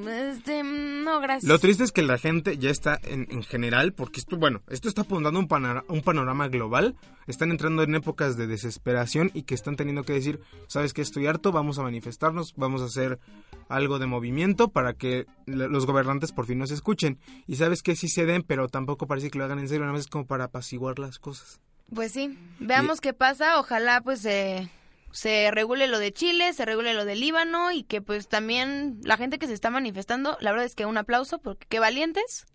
este, 0.09 0.63
no, 0.63 1.19
gracias. 1.21 1.43
Lo 1.49 1.57
triste 1.59 1.83
es 1.83 1.91
que 1.91 2.01
la 2.01 2.17
gente 2.17 2.57
ya 2.57 2.69
está 2.69 2.99
en, 3.03 3.27
en 3.29 3.43
general, 3.43 3.93
porque 3.93 4.19
esto, 4.19 4.37
bueno, 4.37 4.61
esto 4.69 4.89
está 4.89 5.01
apuntando 5.01 5.39
un, 5.39 5.47
panora- 5.47 5.85
un 5.87 6.01
panorama 6.01 6.47
global. 6.49 6.95
Están 7.27 7.51
entrando 7.51 7.83
en 7.83 7.93
épocas 7.95 8.37
de 8.37 8.47
desesperación 8.47 9.31
y 9.33 9.43
que 9.43 9.53
están 9.55 9.75
teniendo 9.75 10.03
que 10.03 10.13
decir, 10.13 10.39
sabes 10.67 10.93
que 10.93 11.01
estoy 11.01 11.27
harto, 11.27 11.51
vamos 11.51 11.77
a 11.77 11.83
manifestarnos, 11.83 12.53
vamos 12.55 12.81
a 12.81 12.85
hacer 12.85 13.19
algo 13.67 13.99
de 13.99 14.05
movimiento 14.05 14.69
para 14.69 14.93
que 14.93 15.25
los 15.45 15.85
gobernantes 15.85 16.31
por 16.31 16.45
fin 16.45 16.57
nos 16.59 16.71
escuchen. 16.71 17.19
Y 17.45 17.55
sabes 17.57 17.83
que 17.83 17.95
sí 17.97 18.07
se 18.07 18.25
den, 18.25 18.43
pero 18.43 18.69
tampoco 18.69 19.07
parece 19.07 19.29
que 19.29 19.37
lo 19.39 19.43
hagan 19.45 19.59
en 19.59 19.67
serio, 19.67 19.81
nada 19.81 19.93
más 19.93 20.01
es 20.01 20.07
como 20.07 20.25
para 20.25 20.45
apaciguar 20.45 20.99
las 20.99 21.19
cosas. 21.19 21.59
Pues 21.93 22.11
sí, 22.13 22.37
veamos 22.59 23.01
qué 23.01 23.13
pasa. 23.13 23.59
Ojalá 23.59 24.01
pues 24.01 24.21
se 24.21 24.69
se 25.11 25.49
regule 25.51 25.87
lo 25.87 25.99
de 25.99 26.11
Chile, 26.13 26.53
se 26.53 26.65
regule 26.65 26.93
lo 26.93 27.05
de 27.05 27.15
Líbano 27.15 27.71
y 27.71 27.83
que 27.83 28.01
pues 28.01 28.27
también 28.27 28.99
la 29.03 29.17
gente 29.17 29.39
que 29.39 29.47
se 29.47 29.53
está 29.53 29.69
manifestando, 29.69 30.37
la 30.41 30.51
verdad 30.51 30.65
es 30.65 30.75
que 30.75 30.85
un 30.85 30.97
aplauso 30.97 31.39
porque 31.39 31.65
qué 31.69 31.79
valientes 31.79 32.45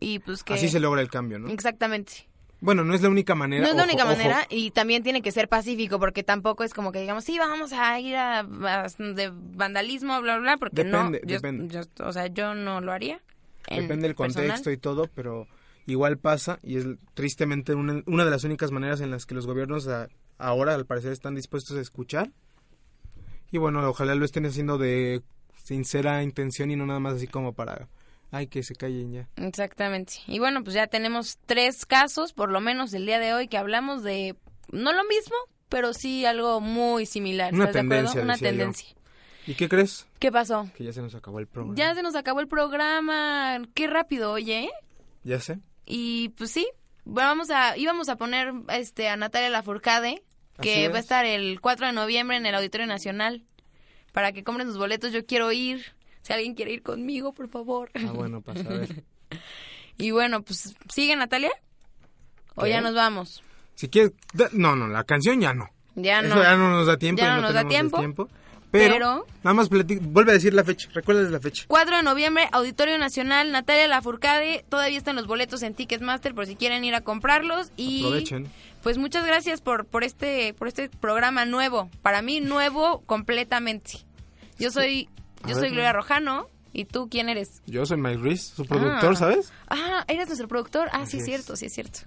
y 0.00 0.18
pues 0.18 0.42
que 0.44 0.54
Así 0.54 0.68
se 0.68 0.80
logra 0.80 1.00
el 1.00 1.08
cambio, 1.10 1.38
¿no? 1.38 1.48
Exactamente. 1.48 2.28
Bueno, 2.60 2.84
no 2.84 2.94
es 2.94 3.02
la 3.02 3.08
única 3.08 3.34
manera. 3.34 3.62
No 3.64 3.70
es 3.70 3.74
la 3.76 3.82
única 3.84 4.04
ojo. 4.04 4.12
manera 4.12 4.46
y 4.48 4.70
también 4.70 5.02
tiene 5.02 5.20
que 5.20 5.32
ser 5.32 5.48
pacífico 5.48 5.98
porque 5.98 6.22
tampoco 6.22 6.62
es 6.62 6.74
como 6.74 6.92
que 6.92 7.00
digamos, 7.00 7.24
sí, 7.24 7.36
vamos 7.38 7.72
a 7.72 7.98
ir 7.98 8.14
a, 8.16 8.40
a- 8.40 8.86
de 8.98 9.32
vandalismo, 9.34 10.20
bla, 10.20 10.38
bla, 10.38 10.56
porque 10.58 10.84
Depende, 10.84 11.20
no, 11.22 11.26
yo- 11.28 11.34
depende. 11.36 11.74
yo- 11.74 12.04
o 12.06 12.12
sea, 12.12 12.26
yo 12.28 12.54
no 12.54 12.80
lo 12.80 12.92
haría. 12.92 13.20
en 13.68 13.82
Depende 13.82 14.06
del 14.08 14.14
contexto 14.16 14.70
y 14.70 14.76
todo, 14.76 15.08
pero 15.14 15.46
igual 15.86 16.18
pasa 16.18 16.58
y 16.62 16.76
es 16.78 16.86
tristemente 17.14 17.74
una, 17.74 18.02
una 18.06 18.24
de 18.24 18.30
las 18.30 18.44
únicas 18.44 18.70
maneras 18.70 19.00
en 19.00 19.10
las 19.10 19.26
que 19.26 19.34
los 19.34 19.46
gobiernos 19.46 19.88
a- 19.88 20.08
ahora 20.42 20.74
al 20.74 20.86
parecer 20.86 21.12
están 21.12 21.34
dispuestos 21.34 21.76
a 21.76 21.80
escuchar. 21.80 22.30
Y 23.50 23.58
bueno, 23.58 23.86
ojalá 23.88 24.14
lo 24.14 24.24
estén 24.24 24.46
haciendo 24.46 24.78
de 24.78 25.22
sincera 25.62 26.22
intención 26.22 26.70
y 26.70 26.76
no 26.76 26.86
nada 26.86 27.00
más 27.00 27.14
así 27.14 27.26
como 27.26 27.52
para, 27.52 27.88
ay, 28.30 28.46
que 28.46 28.62
se 28.62 28.74
callen 28.74 29.12
ya. 29.12 29.28
Exactamente. 29.36 30.14
Y 30.26 30.38
bueno, 30.38 30.64
pues 30.64 30.74
ya 30.74 30.86
tenemos 30.86 31.38
tres 31.46 31.86
casos, 31.86 32.32
por 32.32 32.50
lo 32.50 32.60
menos 32.60 32.92
el 32.94 33.06
día 33.06 33.18
de 33.18 33.34
hoy, 33.34 33.48
que 33.48 33.58
hablamos 33.58 34.02
de 34.02 34.36
no 34.70 34.92
lo 34.92 35.04
mismo, 35.04 35.36
pero 35.68 35.92
sí 35.92 36.24
algo 36.24 36.60
muy 36.60 37.06
similar. 37.06 37.52
Una 37.54 37.64
¿Estás 37.64 37.74
de 37.74 37.80
acuerdo? 37.80 38.12
tendencia, 38.12 38.22
Una 38.22 38.36
yo. 38.36 38.40
tendencia. 38.42 38.88
¿Y 39.46 39.54
qué 39.54 39.68
crees? 39.68 40.06
¿Qué 40.18 40.30
pasó? 40.32 40.68
Que 40.76 40.84
ya 40.84 40.92
se 40.92 41.02
nos 41.02 41.14
acabó 41.14 41.38
el 41.40 41.46
programa. 41.48 41.76
Ya 41.76 41.94
se 41.94 42.02
nos 42.02 42.14
acabó 42.14 42.40
el 42.40 42.48
programa. 42.48 43.60
Qué 43.74 43.86
rápido, 43.88 44.32
oye. 44.32 44.70
Ya 45.24 45.40
sé. 45.40 45.58
Y 45.84 46.30
pues 46.30 46.50
sí, 46.52 46.68
vamos 47.04 47.50
a 47.50 47.76
íbamos 47.76 48.08
a 48.08 48.16
poner 48.16 48.52
este 48.68 49.08
a 49.08 49.16
Natalia 49.16 49.50
Lafourcade, 49.50 50.22
que 50.60 50.88
va 50.88 50.96
a 50.96 50.98
es. 50.98 51.04
estar 51.04 51.24
el 51.24 51.60
4 51.60 51.86
de 51.86 51.92
noviembre 51.92 52.36
en 52.36 52.46
el 52.46 52.54
Auditorio 52.54 52.86
Nacional 52.86 53.42
para 54.12 54.32
que 54.32 54.44
compren 54.44 54.68
sus 54.68 54.78
boletos. 54.78 55.12
Yo 55.12 55.24
quiero 55.24 55.50
ir. 55.52 55.84
Si 56.22 56.32
alguien 56.32 56.54
quiere 56.54 56.72
ir 56.72 56.82
conmigo, 56.82 57.32
por 57.32 57.48
favor. 57.48 57.90
Ah, 57.94 58.12
bueno, 58.12 58.40
pasa 58.42 58.60
a 58.68 58.72
ver. 58.74 59.04
Y 59.98 60.10
bueno, 60.10 60.42
pues 60.42 60.74
sigue 60.88 61.14
Natalia. 61.16 61.50
O 62.54 62.62
¿Qué? 62.62 62.70
ya 62.70 62.80
nos 62.80 62.94
vamos. 62.94 63.42
Si 63.74 63.88
quieres, 63.88 64.12
no, 64.52 64.74
no, 64.74 64.88
la 64.88 65.04
canción 65.04 65.40
ya 65.40 65.52
no. 65.52 65.68
Ya 65.94 66.20
Eso 66.20 66.34
no. 66.34 66.42
ya 66.42 66.56
no 66.56 66.70
nos 66.70 66.86
da 66.86 66.96
tiempo. 66.96 67.20
Ya 67.22 67.36
no 67.36 67.42
nos 67.42 67.52
da 67.54 67.68
tiempo. 67.68 68.28
Pero, 68.72 68.94
Pero- 68.94 69.26
nada 69.44 69.54
más 69.54 69.68
vuelve 69.68 70.30
a 70.30 70.34
decir 70.34 70.54
la 70.54 70.64
fecha. 70.64 70.88
Recuerdas 70.94 71.30
la 71.30 71.38
fecha. 71.40 71.64
4 71.68 71.98
de 71.98 72.02
noviembre, 72.02 72.48
Auditorio 72.52 72.96
Nacional, 72.98 73.52
Natalia 73.52 73.86
Lafourcade. 73.86 74.64
Todavía 74.68 74.96
están 74.98 75.14
los 75.14 75.26
boletos 75.26 75.62
en 75.62 75.74
Ticketmaster 75.74 76.34
por 76.34 76.46
si 76.46 76.56
quieren 76.56 76.82
ir 76.84 76.94
a 76.94 77.02
comprarlos. 77.02 77.70
Y 77.76 78.04
Aprovechen. 78.06 78.48
pues 78.82 78.96
muchas 78.98 79.24
gracias 79.26 79.60
por, 79.60 79.84
por, 79.84 80.02
este, 80.04 80.54
por 80.54 80.68
este 80.68 80.88
programa 80.88 81.44
nuevo. 81.44 81.90
Para 82.00 82.22
mí, 82.22 82.40
nuevo 82.40 83.02
completamente. 83.06 83.98
Yo 84.58 84.70
soy, 84.70 85.08
A 85.42 85.48
yo 85.48 85.54
ver, 85.54 85.64
soy 85.64 85.68
Gloria 85.70 85.92
¿no? 85.92 85.98
Rojano. 85.98 86.48
¿Y 86.72 86.86
tú 86.86 87.08
quién 87.10 87.28
eres? 87.28 87.60
Yo 87.66 87.84
soy 87.84 87.98
Mike 87.98 88.16
Ruiz, 88.22 88.40
su 88.56 88.64
productor, 88.64 89.12
Ah. 89.12 89.16
¿sabes? 89.16 89.52
Ah, 89.68 90.04
eres 90.08 90.26
nuestro 90.28 90.48
productor. 90.48 90.88
Ah, 90.92 91.00
sí, 91.00 91.02
Así 91.02 91.16
es 91.18 91.22
es. 91.24 91.28
cierto, 91.28 91.56
sí, 91.56 91.66
es 91.66 91.74
cierto. 91.74 91.98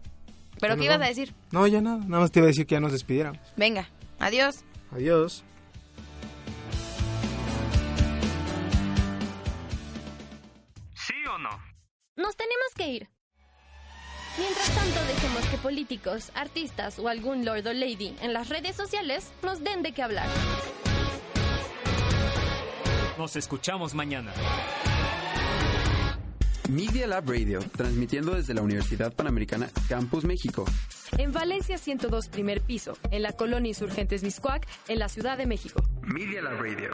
¿Pero 0.60 0.73
Ya 0.73 0.80
qué 0.80 0.86
ibas 0.86 1.01
a 1.01 1.06
decir? 1.06 1.36
No, 1.51 1.67
ya 1.67 1.82
nada. 1.82 1.97
Nada 1.97 2.21
más 2.21 2.32
te 2.32 2.39
iba 2.39 2.47
a 2.47 2.49
decir 2.49 2.65
que 2.65 2.73
ya 2.73 2.80
nos 2.82 2.91
despidiéramos. 2.91 3.39
Venga, 3.56 3.88
adiós. 4.17 4.63
Adiós. 4.91 5.43
Nos 12.15 12.38
tenemos 12.38 12.73
que 12.75 12.88
ir. 12.88 13.10
Mientras 14.38 14.73
tanto, 14.73 15.04
dejemos 15.06 15.45
que 15.47 15.58
políticos, 15.58 16.32
artistas 16.34 16.99
o 16.99 17.08
algún 17.08 17.45
lord 17.45 17.67
o 17.67 17.73
lady 17.73 18.15
en 18.21 18.34
las 18.34 18.49
redes 18.49 18.75
sociales 18.75 19.32
nos 19.43 19.63
den 19.63 19.82
de 19.84 19.93
qué 19.93 20.01
hablar. 20.01 20.28
Nos 23.17 23.36
escuchamos 23.36 23.93
mañana. 23.93 24.34
Media 26.69 27.06
Lab 27.06 27.30
Radio, 27.30 27.60
transmitiendo 27.78 28.34
desde 28.34 28.54
la 28.54 28.62
Universidad 28.62 29.13
Panamericana 29.13 29.69
Campus 29.88 30.25
México. 30.25 30.65
En 31.17 31.32
Valencia 31.32 31.78
102 31.78 32.28
primer 32.30 32.62
piso, 32.62 32.97
en 33.12 33.21
la 33.21 33.34
colonia 33.34 33.69
Insurgentes 33.69 34.23
Miscuac, 34.23 34.67
en 34.88 34.99
la 34.99 35.08
Ciudad 35.08 35.38
de 35.38 35.45
México. 35.45 35.84
Media 36.01 36.41
Lab 36.41 36.60
Radio. 36.60 36.91